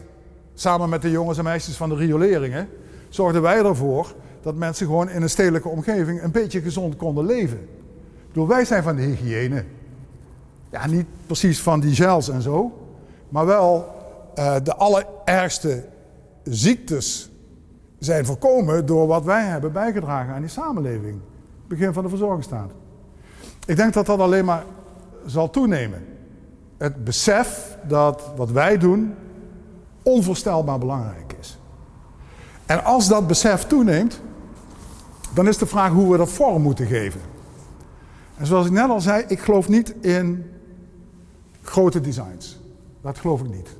Samen 0.54 0.88
met 0.88 1.02
de 1.02 1.10
jongens 1.10 1.38
en 1.38 1.44
meisjes 1.44 1.76
van 1.76 1.88
de 1.88 1.94
rioleringen 1.94 2.68
zorgden 3.08 3.42
wij 3.42 3.58
ervoor 3.64 4.14
dat 4.42 4.54
mensen 4.54 4.86
gewoon 4.86 5.10
in 5.10 5.22
een 5.22 5.30
stedelijke 5.30 5.68
omgeving 5.68 6.22
een 6.22 6.30
beetje 6.30 6.60
gezond 6.60 6.96
konden 6.96 7.26
leven. 7.26 7.68
Bedoel, 8.28 8.48
wij 8.48 8.64
zijn 8.64 8.82
van 8.82 8.96
de 8.96 9.02
hygiëne. 9.02 9.64
Ja, 10.72 10.86
niet 10.86 11.06
precies 11.26 11.60
van 11.60 11.80
die 11.80 11.94
gels 11.94 12.28
en 12.28 12.42
zo, 12.42 12.72
maar 13.28 13.46
wel 13.46 13.94
uh, 14.38 14.56
de 14.62 14.76
allerergste 14.76 15.84
ziektes 16.42 17.30
zijn 17.98 18.26
voorkomen 18.26 18.86
door 18.86 19.06
wat 19.06 19.24
wij 19.24 19.44
hebben 19.44 19.72
bijgedragen 19.72 20.34
aan 20.34 20.40
die 20.40 20.50
samenleving. 20.50 21.20
Begin 21.68 21.92
van 21.92 22.02
de 22.02 22.08
verzorgingsstaat. 22.08 22.70
Ik 23.66 23.76
denk 23.76 23.92
dat 23.92 24.06
dat 24.06 24.18
alleen 24.20 24.44
maar 24.44 24.64
zal 25.26 25.50
toenemen. 25.50 26.04
Het 26.76 27.04
besef 27.04 27.76
dat 27.88 28.22
wat 28.36 28.50
wij 28.50 28.78
doen 28.78 29.14
onvoorstelbaar 30.02 30.78
belangrijk 30.78 31.34
is. 31.40 31.58
En 32.66 32.84
als 32.84 33.08
dat 33.08 33.26
besef 33.26 33.64
toeneemt, 33.64 34.20
dan 35.34 35.48
is 35.48 35.58
de 35.58 35.66
vraag 35.66 35.92
hoe 35.92 36.10
we 36.10 36.16
dat 36.16 36.30
vorm 36.30 36.62
moeten 36.62 36.86
geven. 36.86 37.20
En 38.36 38.46
zoals 38.46 38.66
ik 38.66 38.72
net 38.72 38.90
al 38.90 39.00
zei, 39.00 39.24
ik 39.28 39.40
geloof 39.40 39.68
niet 39.68 39.94
in 40.00 40.50
grote 41.72 42.00
designs. 42.00 42.58
Dat 43.00 43.18
geloof 43.18 43.40
ik 43.40 43.48
niet. 43.48 43.76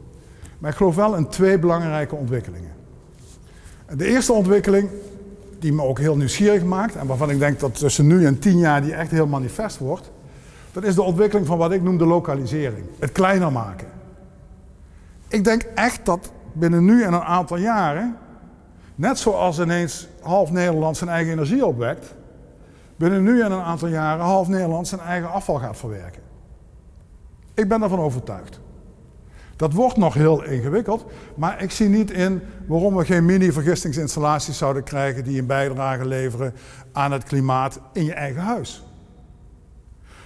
Maar 0.59 0.71
ik 0.71 0.77
geloof 0.77 0.95
wel 0.95 1.17
in 1.17 1.29
twee 1.29 1.59
belangrijke 1.59 2.15
ontwikkelingen. 2.15 2.73
De 3.97 4.07
eerste 4.07 4.33
ontwikkeling, 4.33 4.91
die 5.59 5.73
me 5.73 5.83
ook 5.83 5.99
heel 5.99 6.17
nieuwsgierig 6.17 6.65
maakt 6.65 6.97
en 6.97 7.07
waarvan 7.07 7.31
ik 7.31 7.39
denk 7.39 7.61
dat 7.61 7.79
tussen 7.79 8.07
nu 8.07 8.27
en 8.27 8.39
tien 8.39 8.59
jaar 8.59 8.83
die 8.83 8.95
echt 8.95 9.11
heel 9.11 9.27
manifest 9.27 9.79
wordt, 9.79 10.11
dat 10.73 10.85
is 10.85 10.95
de 10.95 11.03
ontwikkeling 11.03 11.47
van 11.47 11.59
wat 11.59 11.73
ik 11.73 11.83
noem 11.83 11.99
de 11.99 12.07
lokalisering. 12.07 12.87
Het 12.99 13.13
kleiner 13.13 13.53
maken. 13.53 13.89
Ik 15.29 15.45
denk 15.45 15.63
echt 15.75 16.07
dat 16.07 16.33
binnen 16.53 16.85
nu 16.85 17.03
en 17.03 17.13
een 17.13 17.21
aantal 17.21 17.57
jaren, 17.57 18.17
net 18.95 19.19
zoals 19.19 19.59
ineens 19.59 20.09
half 20.21 20.51
Nederland 20.51 20.97
zijn 20.97 21.11
eigen 21.11 21.33
energie 21.33 21.67
opwekt, 21.67 22.15
binnen 22.97 23.23
nu 23.23 23.43
en 23.43 23.53
een 23.53 23.63
aantal 23.63 23.89
jaren 23.89 24.25
half 24.25 24.49
Nederland 24.49 24.89
zijn 24.89 25.01
eigen 25.01 25.31
afval 25.31 25.59
gaat 25.59 25.77
verwerken. 25.77 26.22
Ik 27.55 27.69
ben 27.69 27.81
daarvan 27.81 28.01
overtuigd. 28.01 28.61
Dat 29.57 29.73
wordt 29.73 29.97
nog 29.97 30.15
heel 30.15 30.45
ingewikkeld, 30.45 31.05
maar 31.35 31.63
ik 31.63 31.71
zie 31.71 31.89
niet 31.89 32.11
in 32.11 32.43
waarom 32.67 32.97
we 32.97 33.05
geen 33.05 33.25
mini-vergistingsinstallaties 33.25 34.59
zouden 34.59 34.83
krijgen 34.83 35.25
die 35.25 35.39
een 35.39 35.47
bijdrage 35.47 36.07
leveren 36.07 36.55
aan 36.93 37.13
het 37.13 37.25
klimaat 37.25 37.81
in 37.93 38.05
je 38.05 38.13
eigen 38.13 38.43
huis. 38.43 38.85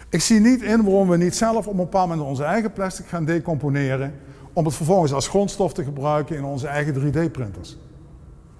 Ik 0.08 0.20
zie 0.20 0.40
niet 0.40 0.62
in 0.62 0.82
waarom 0.82 1.08
we 1.08 1.16
niet 1.16 1.36
zelf 1.36 1.66
op 1.66 1.72
een 1.72 1.78
bepaald 1.78 2.08
moment 2.08 2.28
onze 2.28 2.44
eigen 2.44 2.72
plastic 2.72 3.06
gaan 3.06 3.24
decomponeren 3.24 4.14
om 4.52 4.64
het 4.64 4.74
vervolgens 4.74 5.12
als 5.12 5.28
grondstof 5.28 5.72
te 5.72 5.84
gebruiken 5.84 6.36
in 6.36 6.44
onze 6.44 6.66
eigen 6.66 6.94
3D-printers. 6.94 7.76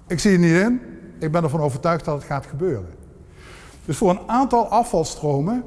Ik 0.07 0.19
zie 0.19 0.31
het 0.31 0.41
niet 0.41 0.61
in, 0.61 0.81
ik 1.19 1.31
ben 1.31 1.43
ervan 1.43 1.59
overtuigd 1.59 2.05
dat 2.05 2.15
het 2.15 2.23
gaat 2.23 2.45
gebeuren. 2.45 2.89
Dus 3.85 3.97
voor 3.97 4.09
een 4.09 4.21
aantal 4.27 4.67
afvalstromen 4.67 5.63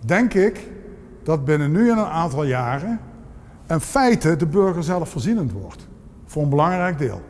denk 0.00 0.34
ik 0.34 0.68
dat 1.22 1.44
binnen 1.44 1.72
nu 1.72 1.90
en 1.90 1.98
een 1.98 2.04
aantal 2.04 2.44
jaren 2.44 3.00
in 3.68 3.80
feite 3.80 4.36
de 4.36 4.46
burger 4.46 4.82
zelf 4.82 5.08
voorzienend 5.08 5.52
wordt. 5.52 5.86
Voor 6.26 6.42
een 6.42 6.48
belangrijk 6.48 6.98
deel. 6.98 7.20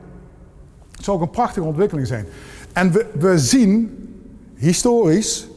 Het 0.91 1.05
zou 1.05 1.17
ook 1.17 1.23
een 1.23 1.31
prachtige 1.31 1.67
ontwikkeling 1.67 2.07
zijn. 2.07 2.27
En 2.73 2.93
we, 2.93 3.07
we 3.19 3.39
zien 3.39 3.99
historisch 4.55 5.49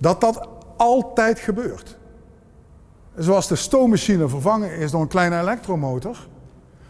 dat 0.00 0.20
dat 0.20 0.48
altijd 0.76 1.38
gebeurt. 1.38 1.98
Zoals 3.16 3.48
de 3.48 3.56
stoommachine 3.56 4.28
vervangen 4.28 4.76
is 4.76 4.90
door 4.90 5.00
een 5.00 5.08
kleine 5.08 5.40
elektromotor, 5.40 6.28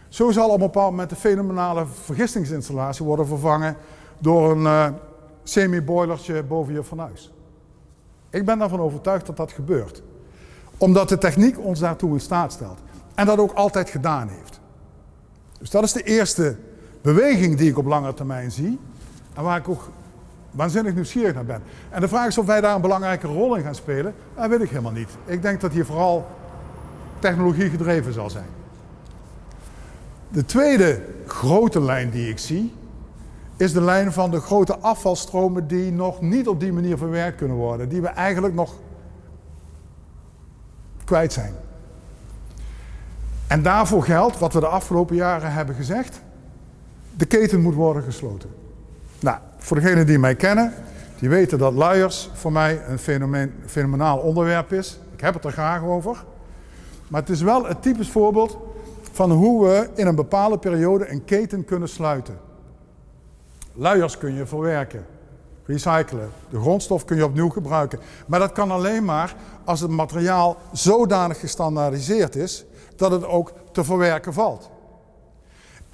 zo 0.09 0.31
zal 0.31 0.47
op 0.47 0.53
een 0.53 0.59
bepaald 0.59 0.89
moment 0.89 1.09
de 1.09 1.15
fenomenale 1.15 1.85
vergistingsinstallatie 2.03 3.05
worden 3.05 3.27
vervangen 3.27 3.75
door 4.19 4.51
een 4.51 4.61
uh, 4.61 4.87
semi-boilertje 5.43 6.43
boven 6.43 6.73
je 6.73 6.83
fornuis. 6.83 7.31
Ik 8.29 8.45
ben 8.45 8.59
daarvan 8.59 8.79
overtuigd 8.79 9.25
dat 9.25 9.37
dat 9.37 9.51
gebeurt. 9.51 10.01
Omdat 10.81 11.09
de 11.09 11.17
techniek 11.17 11.59
ons 11.59 11.79
daartoe 11.79 12.13
in 12.13 12.19
staat 12.19 12.51
stelt. 12.51 12.79
En 13.15 13.25
dat 13.25 13.37
ook 13.37 13.51
altijd 13.51 13.89
gedaan 13.89 14.27
heeft. 14.27 14.59
Dus 15.59 15.69
dat 15.69 15.83
is 15.83 15.91
de 15.91 16.03
eerste 16.03 16.55
beweging 17.01 17.57
die 17.57 17.69
ik 17.69 17.77
op 17.77 17.85
lange 17.85 18.13
termijn 18.13 18.51
zie. 18.51 18.79
En 19.33 19.43
waar 19.43 19.57
ik 19.57 19.69
ook 19.69 19.89
waanzinnig 20.51 20.93
nieuwsgierig 20.93 21.33
naar 21.33 21.45
ben. 21.45 21.61
En 21.89 22.01
de 22.01 22.07
vraag 22.07 22.27
is 22.27 22.37
of 22.37 22.45
wij 22.45 22.61
daar 22.61 22.75
een 22.75 22.81
belangrijke 22.81 23.27
rol 23.27 23.55
in 23.55 23.63
gaan 23.63 23.75
spelen. 23.75 24.13
Dat 24.35 24.49
weet 24.49 24.61
ik 24.61 24.69
helemaal 24.69 24.91
niet. 24.91 25.09
Ik 25.25 25.41
denk 25.41 25.61
dat 25.61 25.71
hier 25.71 25.85
vooral 25.85 26.27
technologie 27.19 27.69
gedreven 27.69 28.13
zal 28.13 28.29
zijn. 28.29 28.49
De 30.27 30.45
tweede 30.45 31.01
grote 31.25 31.81
lijn 31.81 32.09
die 32.09 32.29
ik 32.29 32.39
zie, 32.39 32.73
is 33.57 33.73
de 33.73 33.81
lijn 33.81 34.11
van 34.11 34.31
de 34.31 34.39
grote 34.39 34.77
afvalstromen 34.77 35.67
die 35.67 35.91
nog 35.91 36.21
niet 36.21 36.47
op 36.47 36.59
die 36.59 36.73
manier 36.73 36.97
verwerkt 36.97 37.37
kunnen 37.37 37.57
worden. 37.57 37.89
Die 37.89 38.01
we 38.01 38.07
eigenlijk 38.07 38.53
nog 38.53 38.73
kwijt 41.11 41.33
zijn. 41.33 41.53
En 43.47 43.61
daarvoor 43.61 44.03
geldt 44.03 44.39
wat 44.39 44.53
we 44.53 44.59
de 44.59 44.67
afgelopen 44.67 45.15
jaren 45.15 45.51
hebben 45.51 45.75
gezegd. 45.75 46.21
De 47.15 47.25
keten 47.25 47.61
moet 47.61 47.73
worden 47.73 48.03
gesloten. 48.03 48.49
Nou, 49.19 49.37
voor 49.57 49.79
degenen 49.79 50.05
die 50.05 50.19
mij 50.19 50.35
kennen, 50.35 50.73
die 51.19 51.29
weten 51.29 51.57
dat 51.57 51.73
luiers 51.73 52.29
voor 52.33 52.51
mij 52.51 52.81
een 52.87 52.99
fenomeen, 52.99 53.53
fenomenaal 53.65 54.17
onderwerp 54.17 54.71
is. 54.71 54.99
Ik 55.13 55.21
heb 55.21 55.33
het 55.33 55.45
er 55.45 55.51
graag 55.51 55.83
over. 55.83 56.23
Maar 57.07 57.21
het 57.21 57.29
is 57.29 57.41
wel 57.41 57.65
het 57.65 57.81
typisch 57.81 58.09
voorbeeld 58.09 58.57
van 59.11 59.31
hoe 59.31 59.67
we 59.67 59.89
in 59.95 60.07
een 60.07 60.15
bepaalde 60.15 60.57
periode 60.57 61.09
een 61.09 61.25
keten 61.25 61.65
kunnen 61.65 61.89
sluiten. 61.89 62.37
Luiers 63.73 64.17
kun 64.17 64.33
je 64.33 64.45
verwerken, 64.45 65.05
recyclen. 65.65 66.29
De 66.49 66.59
grondstof 66.59 67.05
kun 67.05 67.17
je 67.17 67.25
opnieuw 67.25 67.49
gebruiken. 67.49 67.99
Maar 68.27 68.39
dat 68.39 68.51
kan 68.51 68.71
alleen 68.71 69.05
maar 69.05 69.35
als 69.65 69.79
het 69.79 69.91
materiaal 69.91 70.57
zodanig 70.71 71.39
gestandaardiseerd 71.39 72.35
is 72.35 72.65
dat 72.95 73.11
het 73.11 73.25
ook 73.25 73.53
te 73.71 73.83
verwerken 73.83 74.33
valt. 74.33 74.69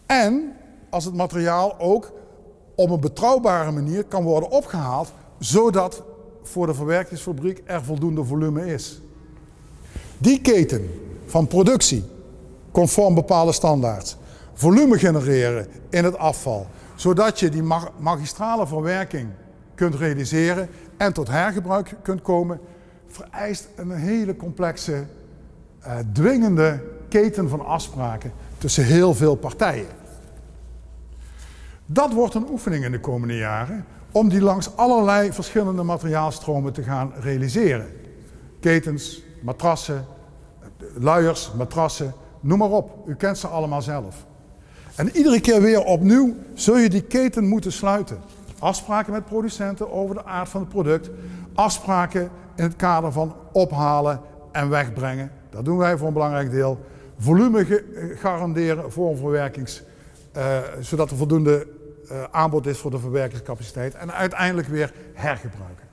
En 0.05 0.53
als 0.89 1.05
het 1.05 1.13
materiaal 1.13 1.79
ook 1.79 2.11
op 2.75 2.89
een 2.89 2.99
betrouwbare 2.99 3.71
manier 3.71 4.03
kan 4.03 4.23
worden 4.23 4.49
opgehaald, 4.49 5.11
zodat 5.39 6.03
voor 6.43 6.67
de 6.67 6.73
verwerkingsfabriek 6.73 7.61
er 7.65 7.83
voldoende 7.83 8.23
volume 8.23 8.73
is. 8.73 9.01
Die 10.17 10.41
keten 10.41 10.89
van 11.25 11.47
productie, 11.47 12.03
conform 12.71 13.15
bepaalde 13.15 13.51
standaards, 13.51 14.17
volume 14.53 14.97
genereren 14.97 15.67
in 15.89 16.03
het 16.03 16.17
afval, 16.17 16.67
zodat 16.95 17.39
je 17.39 17.49
die 17.49 17.63
magistrale 17.97 18.67
verwerking 18.67 19.29
kunt 19.77 19.95
realiseren 19.95 20.69
en 20.97 21.13
tot 21.13 21.27
hergebruik 21.27 21.95
kunt 22.01 22.21
komen, 22.21 22.59
vereist 23.07 23.67
een 23.75 23.91
hele 23.91 24.35
complexe, 24.35 25.05
uh, 25.85 25.93
dwingende 26.13 26.83
keten 27.09 27.49
van 27.49 27.65
afspraken 27.65 28.31
tussen 28.57 28.83
heel 28.83 29.13
veel 29.13 29.35
partijen. 29.35 29.87
Dat 31.85 32.13
wordt 32.13 32.33
een 32.33 32.49
oefening 32.49 32.85
in 32.85 32.91
de 32.91 32.99
komende 32.99 33.37
jaren 33.37 33.85
om 34.11 34.29
die 34.29 34.41
langs 34.41 34.75
allerlei 34.75 35.33
verschillende 35.33 35.83
materiaalstromen 35.83 36.73
te 36.73 36.83
gaan 36.83 37.13
realiseren. 37.19 37.87
Ketens, 38.59 39.23
matrassen, 39.41 40.05
luiers, 40.93 41.51
matrassen, 41.57 42.13
noem 42.39 42.57
maar 42.57 42.71
op. 42.71 43.07
U 43.07 43.15
kent 43.15 43.37
ze 43.37 43.47
allemaal 43.47 43.81
zelf. 43.81 44.25
En 44.95 45.17
iedere 45.17 45.41
keer 45.41 45.61
weer 45.61 45.83
opnieuw 45.83 46.35
zul 46.53 46.77
je 46.77 46.89
die 46.89 47.03
keten 47.03 47.47
moeten 47.47 47.71
sluiten. 47.71 48.17
Afspraken 48.59 49.13
met 49.13 49.25
producenten 49.25 49.91
over 49.91 50.15
de 50.15 50.25
aard 50.25 50.49
van 50.49 50.61
het 50.61 50.69
product. 50.69 51.09
Afspraken 51.53 52.29
in 52.55 52.63
het 52.63 52.75
kader 52.75 53.11
van 53.11 53.35
ophalen 53.51 54.21
en 54.51 54.69
wegbrengen. 54.69 55.31
Dat 55.49 55.65
doen 55.65 55.77
wij 55.77 55.97
voor 55.97 56.07
een 56.07 56.13
belangrijk 56.13 56.51
deel. 56.51 56.85
Volume 57.17 57.83
garanderen 58.15 58.91
voor 58.91 59.11
een 59.11 59.17
verwerkings... 59.17 59.83
Uh, 60.37 60.57
zodat 60.79 61.11
er 61.11 61.17
voldoende 61.17 61.67
uh, 62.11 62.23
aanbod 62.31 62.65
is 62.65 62.79
voor 62.79 62.91
de 62.91 62.99
verwerkingscapaciteit. 62.99 63.95
En 63.95 64.13
uiteindelijk 64.13 64.67
weer 64.67 64.93
hergebruiken. 65.13 65.87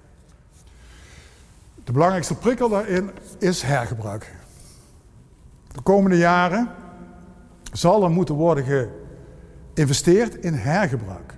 De 1.85 1.93
belangrijkste 1.93 2.35
prikkel 2.35 2.69
daarin 2.69 3.11
is 3.39 3.63
hergebruik. 3.63 4.35
De 5.73 5.81
komende 5.81 6.17
jaren 6.17 6.71
zal 7.73 8.05
er 8.05 8.11
moeten 8.11 8.35
worden 8.35 8.91
geïnvesteerd 9.75 10.35
in 10.35 10.55
hergebruik. 10.55 11.35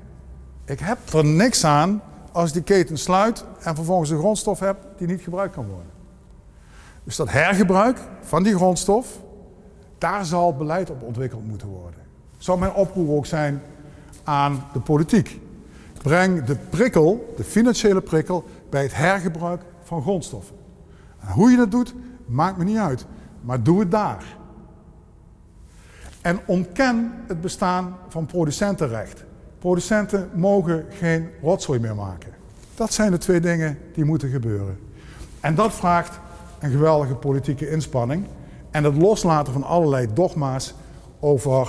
Ik 0.67 0.79
heb 0.81 0.99
er 1.13 1.25
niks 1.25 1.65
aan 1.65 2.03
als 2.33 2.53
die 2.53 2.63
keten 2.63 2.99
sluit 2.99 3.45
en 3.61 3.75
vervolgens 3.75 4.11
een 4.11 4.19
grondstof 4.19 4.61
heb 4.61 4.77
die 4.97 5.07
niet 5.07 5.21
gebruikt 5.21 5.55
kan 5.55 5.67
worden. 5.67 5.91
Dus 7.05 7.17
dat 7.17 7.31
hergebruik 7.31 7.99
van 8.21 8.43
die 8.43 8.55
grondstof, 8.55 9.21
daar 9.99 10.25
zal 10.25 10.57
beleid 10.57 10.91
op 10.91 11.03
ontwikkeld 11.03 11.47
moeten 11.47 11.69
worden. 11.69 12.01
Zou 12.39 12.59
mijn 12.59 12.73
oproep 12.73 13.09
ook 13.09 13.27
zijn 13.27 13.63
aan 14.25 14.65
de 14.73 14.81
politiek. 14.81 15.41
Breng 16.03 16.45
de 16.45 16.57
prikkel, 16.57 17.33
de 17.37 17.45
financiële 17.45 18.01
prikkel, 18.01 18.45
bij 18.71 18.83
het 18.83 18.95
hergebruik 18.95 19.63
van 19.83 20.03
grondstoffen. 20.03 20.57
En 21.21 21.29
hoe 21.29 21.51
je 21.51 21.57
dat 21.57 21.71
doet, 21.71 21.95
maakt 22.27 22.57
me 22.57 22.65
niet 22.65 22.79
uit. 22.79 23.07
Maar 23.41 23.63
doe 23.63 23.81
het 23.81 23.91
daar. 23.91 24.37
En 26.21 26.41
ontken 26.47 27.13
het 27.27 27.41
bestaan 27.41 27.97
van 28.09 28.27
producentenrecht. 28.27 29.25
Producenten 29.67 30.31
mogen 30.35 30.85
geen 30.91 31.31
rotzooi 31.43 31.81
meer 31.81 31.95
maken. 31.95 32.33
Dat 32.75 32.93
zijn 32.93 33.11
de 33.11 33.19
twee 33.19 33.41
dingen 33.41 33.79
die 33.95 34.05
moeten 34.05 34.29
gebeuren. 34.29 34.79
En 35.41 35.55
dat 35.55 35.73
vraagt 35.73 36.19
een 36.59 36.71
geweldige 36.71 37.15
politieke 37.15 37.71
inspanning. 37.71 38.27
En 38.71 38.85
het 38.85 38.97
loslaten 38.97 39.53
van 39.53 39.63
allerlei 39.63 40.09
dogma's 40.13 40.75
over 41.21 41.69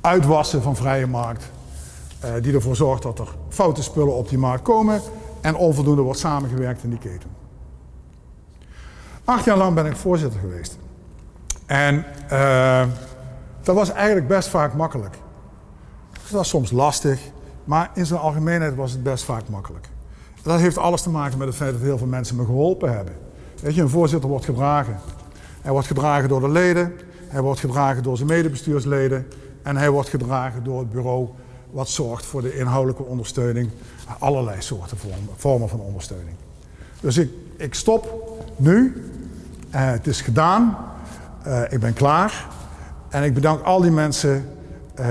uitwassen 0.00 0.62
van 0.62 0.76
vrije 0.76 1.06
markt. 1.06 1.50
Uh, 2.24 2.30
die 2.42 2.54
ervoor 2.54 2.76
zorgt 2.76 3.02
dat 3.02 3.18
er 3.18 3.34
foute 3.48 3.82
spullen 3.82 4.14
op 4.14 4.28
die 4.28 4.38
markt 4.38 4.62
komen 4.62 5.00
en 5.40 5.54
onvoldoende 5.54 6.02
wordt 6.02 6.18
samengewerkt 6.18 6.82
in 6.82 6.90
die 6.90 6.98
keten. 6.98 7.30
Acht 9.24 9.44
jaar 9.44 9.56
lang 9.56 9.74
ben 9.74 9.86
ik 9.86 9.96
voorzitter 9.96 10.40
geweest. 10.40 10.78
En 11.66 12.04
uh, 12.32 12.84
dat 13.62 13.74
was 13.74 13.90
eigenlijk 13.90 14.28
best 14.28 14.48
vaak 14.48 14.74
makkelijk. 14.74 15.16
Het 16.32 16.40
was 16.40 16.50
soms 16.50 16.70
lastig, 16.70 17.20
maar 17.64 17.90
in 17.94 18.06
zijn 18.06 18.20
algemeenheid 18.20 18.74
was 18.74 18.92
het 18.92 19.02
best 19.02 19.24
vaak 19.24 19.48
makkelijk. 19.48 19.88
Dat 20.42 20.60
heeft 20.60 20.78
alles 20.78 21.02
te 21.02 21.10
maken 21.10 21.38
met 21.38 21.46
het 21.46 21.56
feit 21.56 21.72
dat 21.72 21.80
heel 21.80 21.98
veel 21.98 22.06
mensen 22.06 22.36
me 22.36 22.44
geholpen 22.44 22.92
hebben. 22.92 23.14
Weet 23.60 23.74
je, 23.74 23.82
een 23.82 23.88
voorzitter 23.88 24.28
wordt 24.28 24.44
gedragen. 24.44 24.98
Hij 25.60 25.72
wordt 25.72 25.86
gedragen 25.86 26.28
door 26.28 26.40
de 26.40 26.48
leden, 26.48 26.92
hij 27.28 27.40
wordt 27.40 27.60
gedragen 27.60 28.02
door 28.02 28.16
zijn 28.16 28.28
medebestuursleden 28.28 29.26
en 29.62 29.76
hij 29.76 29.90
wordt 29.90 30.08
gedragen 30.08 30.64
door 30.64 30.78
het 30.78 30.90
bureau 30.90 31.28
wat 31.70 31.88
zorgt 31.88 32.26
voor 32.26 32.42
de 32.42 32.56
inhoudelijke 32.56 33.02
ondersteuning, 33.02 33.70
allerlei 34.18 34.62
soorten 34.62 34.96
vormen 35.36 35.68
van 35.68 35.80
ondersteuning. 35.80 36.36
Dus 37.00 37.16
ik, 37.16 37.30
ik 37.56 37.74
stop 37.74 38.32
nu. 38.56 39.04
Uh, 39.74 39.90
het 39.90 40.06
is 40.06 40.20
gedaan. 40.20 40.76
Uh, 41.46 41.62
ik 41.68 41.80
ben 41.80 41.92
klaar. 41.92 42.46
En 43.08 43.22
ik 43.22 43.34
bedank 43.34 43.62
al 43.62 43.80
die 43.80 43.90
mensen 43.90 44.60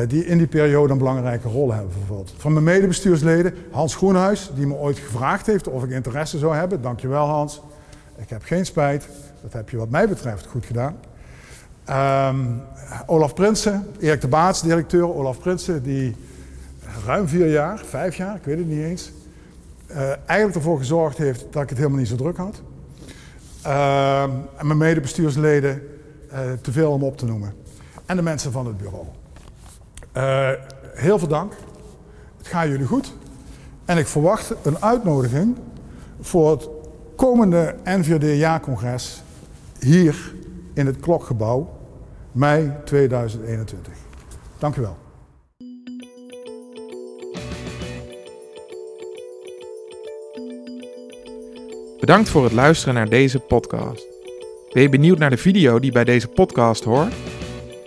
die 0.08 0.26
in 0.26 0.38
die 0.38 0.48
periode 0.48 0.92
een 0.92 0.98
belangrijke 0.98 1.48
rol 1.48 1.74
hebben 1.74 1.92
vervuld. 1.92 2.34
Van 2.38 2.54
mijn 2.54 2.66
medebestuursleden, 2.66 3.54
Hans 3.72 3.96
Groenhuis, 3.96 4.52
die 4.56 4.68
me 4.68 4.76
ooit 4.76 4.98
gevraagd 4.98 5.46
heeft 5.46 5.68
of 5.68 5.84
ik 5.84 5.90
interesse 5.90 6.38
zou 6.38 6.56
hebben. 6.56 6.82
Dankjewel 6.82 7.26
Hans. 7.26 7.62
Ik 8.18 8.30
heb 8.30 8.44
geen 8.44 8.66
spijt. 8.66 9.08
Dat 9.42 9.54
heb 9.54 9.70
je 9.70 9.78
wat 9.78 9.90
mij 9.90 10.08
betreft 10.08 10.48
goed 10.48 10.66
gedaan. 10.66 10.96
Um, 11.90 12.62
Olaf 13.06 13.34
Prinsen, 13.34 13.88
Erik 14.00 14.22
de 14.22 14.28
Baats, 14.28 14.62
directeur. 14.62 15.14
Olaf 15.14 15.40
Prinsen, 15.40 15.84
die 15.84 16.16
ruim 17.06 17.28
vier 17.28 17.52
jaar, 17.52 17.80
vijf 17.86 18.16
jaar, 18.16 18.36
ik 18.36 18.44
weet 18.44 18.58
het 18.58 18.68
niet 18.68 18.84
eens, 18.84 19.12
uh, 19.92 19.98
eigenlijk 20.26 20.56
ervoor 20.56 20.78
gezorgd 20.78 21.18
heeft 21.18 21.46
dat 21.52 21.64
ik 21.64 21.70
het 21.70 21.78
helemaal 21.78 22.00
niet 22.00 22.08
zo 22.08 22.16
druk 22.16 22.38
had. 22.38 22.62
Uh, 23.66 24.24
en 24.58 24.66
mijn 24.68 24.78
medebestuursleden, 24.78 25.82
uh, 26.32 26.40
te 26.62 26.72
veel 26.72 26.92
om 26.92 27.04
op 27.04 27.18
te 27.18 27.26
noemen. 27.26 27.54
En 28.06 28.16
de 28.16 28.22
mensen 28.22 28.52
van 28.52 28.66
het 28.66 28.78
bureau. 28.78 29.06
Uh, 30.18 30.50
heel 30.94 31.20
veel 31.20 31.28
dank. 31.28 31.54
Het 32.38 32.48
gaat 32.48 32.68
jullie 32.68 32.86
goed. 32.86 33.14
En 33.86 33.98
ik 33.98 34.08
verwacht 34.08 34.54
een 34.64 34.82
uitnodiging 34.82 35.58
voor 36.22 36.52
het 36.52 36.70
komende 37.16 37.76
NVD-jaarcongres 37.84 39.22
hier 39.80 40.34
in 40.74 40.86
het 40.86 41.00
Klokgebouw, 41.00 41.80
mei 42.32 42.72
2021. 42.86 43.94
Dank 44.58 44.76
u 44.76 44.82
wel. 44.82 44.98
Bedankt 52.00 52.30
voor 52.30 52.44
het 52.44 52.54
luisteren 52.54 52.94
naar 52.94 53.10
deze 53.10 53.40
podcast. 53.40 54.08
Ben 54.74 54.82
je 54.82 54.90
benieuwd 54.90 55.18
naar 55.18 55.30
de 55.30 55.38
video 55.38 55.80
die 55.80 55.92
bij 55.92 56.04
deze 56.04 56.28
podcast 56.28 56.84
hoort? 56.84 57.14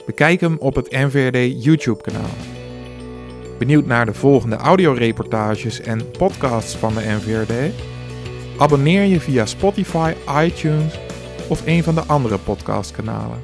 Bekijk 0.07 0.41
hem 0.41 0.57
op 0.59 0.75
het 0.75 0.91
NVRD 0.91 1.65
YouTube-kanaal. 1.65 2.35
Benieuwd 3.59 3.87
naar 3.87 4.07
de 4.07 4.15
volgende 4.15 4.57
audioreportages 4.57 5.81
en 5.81 6.11
podcasts 6.11 6.77
van 6.77 6.95
de 6.95 7.01
NVRD? 7.01 7.75
Abonneer 8.59 9.03
je 9.05 9.21
via 9.21 9.47
Spotify, 9.47 10.13
iTunes 10.41 10.99
of 11.49 11.67
een 11.67 11.83
van 11.83 11.95
de 11.95 12.01
andere 12.01 12.39
podcastkanalen. 12.39 13.43